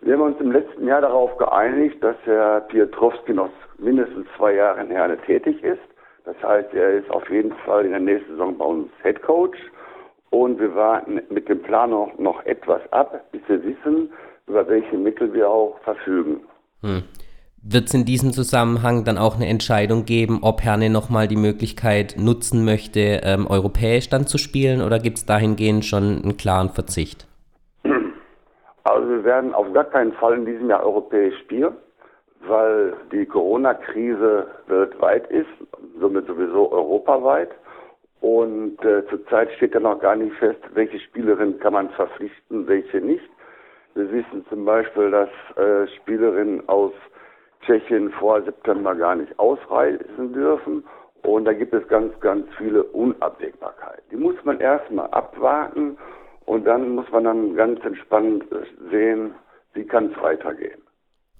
Wir 0.00 0.14
haben 0.14 0.22
uns 0.22 0.40
im 0.40 0.50
letzten 0.50 0.88
Jahr 0.88 1.02
darauf 1.02 1.36
geeinigt, 1.36 2.02
dass 2.02 2.16
Herr 2.24 2.62
Piotrowski 2.62 3.32
noch 3.32 3.50
mindestens 3.78 4.26
zwei 4.36 4.54
Jahre 4.54 4.80
in 4.80 4.90
Herne 4.90 5.18
tätig 5.18 5.62
ist. 5.62 5.78
Das 6.24 6.36
heißt, 6.42 6.72
er 6.74 6.98
ist 6.98 7.10
auf 7.10 7.28
jeden 7.30 7.52
Fall 7.64 7.84
in 7.84 7.90
der 7.90 8.00
nächsten 8.00 8.32
Saison 8.32 8.56
bei 8.58 8.64
uns 8.64 8.88
Head 9.02 9.22
Coach. 9.22 9.58
Und 10.30 10.60
wir 10.60 10.74
warten 10.74 11.20
mit 11.28 11.48
dem 11.48 11.60
Plan 11.62 11.90
noch, 11.90 12.16
noch 12.18 12.44
etwas 12.44 12.80
ab, 12.92 13.24
bis 13.32 13.40
wir 13.48 13.62
wissen, 13.64 14.12
über 14.46 14.68
welche 14.68 14.96
Mittel 14.96 15.32
wir 15.32 15.48
auch 15.48 15.78
verfügen. 15.82 16.40
Hm. 16.82 17.02
Wird 17.62 17.88
es 17.88 17.94
in 17.94 18.04
diesem 18.04 18.32
Zusammenhang 18.32 19.04
dann 19.04 19.18
auch 19.18 19.36
eine 19.36 19.46
Entscheidung 19.46 20.06
geben, 20.06 20.38
ob 20.42 20.62
Herne 20.62 20.88
nochmal 20.88 21.28
die 21.28 21.36
Möglichkeit 21.36 22.14
nutzen 22.16 22.64
möchte, 22.64 23.20
ähm, 23.22 23.46
europäisch 23.46 24.08
dann 24.08 24.26
zu 24.26 24.38
spielen 24.38 24.80
oder 24.80 24.98
gibt 24.98 25.18
es 25.18 25.26
dahingehend 25.26 25.84
schon 25.84 26.22
einen 26.22 26.36
klaren 26.38 26.70
Verzicht? 26.70 27.26
Also 28.84 29.08
wir 29.08 29.24
werden 29.24 29.52
auf 29.52 29.70
gar 29.74 29.84
keinen 29.84 30.12
Fall 30.14 30.38
in 30.38 30.46
diesem 30.46 30.70
Jahr 30.70 30.82
europäisch 30.84 31.38
spielen, 31.40 31.74
weil 32.50 32.94
die 33.12 33.24
Corona-Krise 33.24 34.46
weltweit 34.66 35.30
ist, 35.30 35.48
somit 35.98 36.26
sowieso 36.26 36.70
europaweit. 36.72 37.50
Und 38.20 38.84
äh, 38.84 39.06
zurzeit 39.08 39.50
steht 39.52 39.72
ja 39.72 39.80
noch 39.80 39.98
gar 40.00 40.16
nicht 40.16 40.34
fest, 40.36 40.60
welche 40.74 41.00
Spielerin 41.00 41.58
kann 41.60 41.72
man 41.72 41.88
verpflichten, 41.90 42.66
welche 42.68 42.98
nicht. 42.98 43.30
Wir 43.94 44.12
wissen 44.12 44.44
zum 44.50 44.64
Beispiel, 44.64 45.10
dass 45.10 45.30
äh, 45.56 45.88
Spielerinnen 45.96 46.68
aus 46.68 46.92
Tschechien 47.64 48.10
vor 48.12 48.42
September 48.42 48.94
gar 48.94 49.16
nicht 49.16 49.38
ausreisen 49.38 50.32
dürfen. 50.32 50.84
Und 51.22 51.44
da 51.44 51.52
gibt 51.52 51.72
es 51.74 51.86
ganz, 51.88 52.18
ganz 52.20 52.46
viele 52.56 52.82
Unabwägbarkeiten. 52.82 54.02
Die 54.10 54.16
muss 54.16 54.36
man 54.44 54.60
erstmal 54.60 55.08
abwarten 55.08 55.96
und 56.46 56.64
dann 56.66 56.94
muss 56.94 57.10
man 57.10 57.24
dann 57.24 57.54
ganz 57.54 57.82
entspannt 57.84 58.44
äh, 58.52 58.90
sehen, 58.90 59.34
wie 59.74 59.84
kann 59.84 60.12
es 60.12 60.22
weitergehen. 60.22 60.82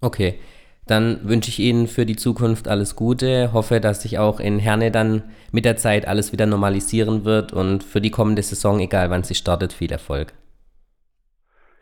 Okay. 0.02 0.38
Dann 0.86 1.20
wünsche 1.22 1.50
ich 1.50 1.60
Ihnen 1.60 1.86
für 1.86 2.04
die 2.04 2.16
Zukunft 2.16 2.66
alles 2.66 2.96
Gute, 2.96 3.52
hoffe, 3.52 3.80
dass 3.80 4.02
sich 4.02 4.18
auch 4.18 4.40
in 4.40 4.58
Herne 4.58 4.90
dann 4.90 5.22
mit 5.52 5.64
der 5.64 5.76
Zeit 5.76 6.08
alles 6.08 6.32
wieder 6.32 6.46
normalisieren 6.46 7.24
wird 7.24 7.52
und 7.52 7.84
für 7.84 8.00
die 8.00 8.10
kommende 8.10 8.42
Saison, 8.42 8.80
egal 8.80 9.10
wann 9.10 9.22
sie 9.22 9.34
startet, 9.34 9.72
viel 9.72 9.92
Erfolg. 9.92 10.32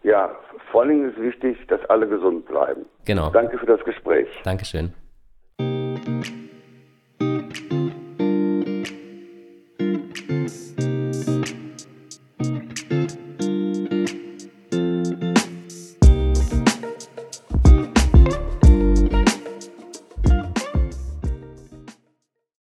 Ja, 0.02 0.30
vor 0.70 0.82
allem 0.82 1.08
ist 1.08 1.18
wichtig, 1.20 1.56
dass 1.68 1.80
alle 1.88 2.06
gesund 2.06 2.46
bleiben. 2.46 2.84
Genau. 3.04 3.30
Danke 3.30 3.58
für 3.58 3.66
das 3.66 3.82
Gespräch. 3.84 4.28
Dankeschön. 4.44 4.92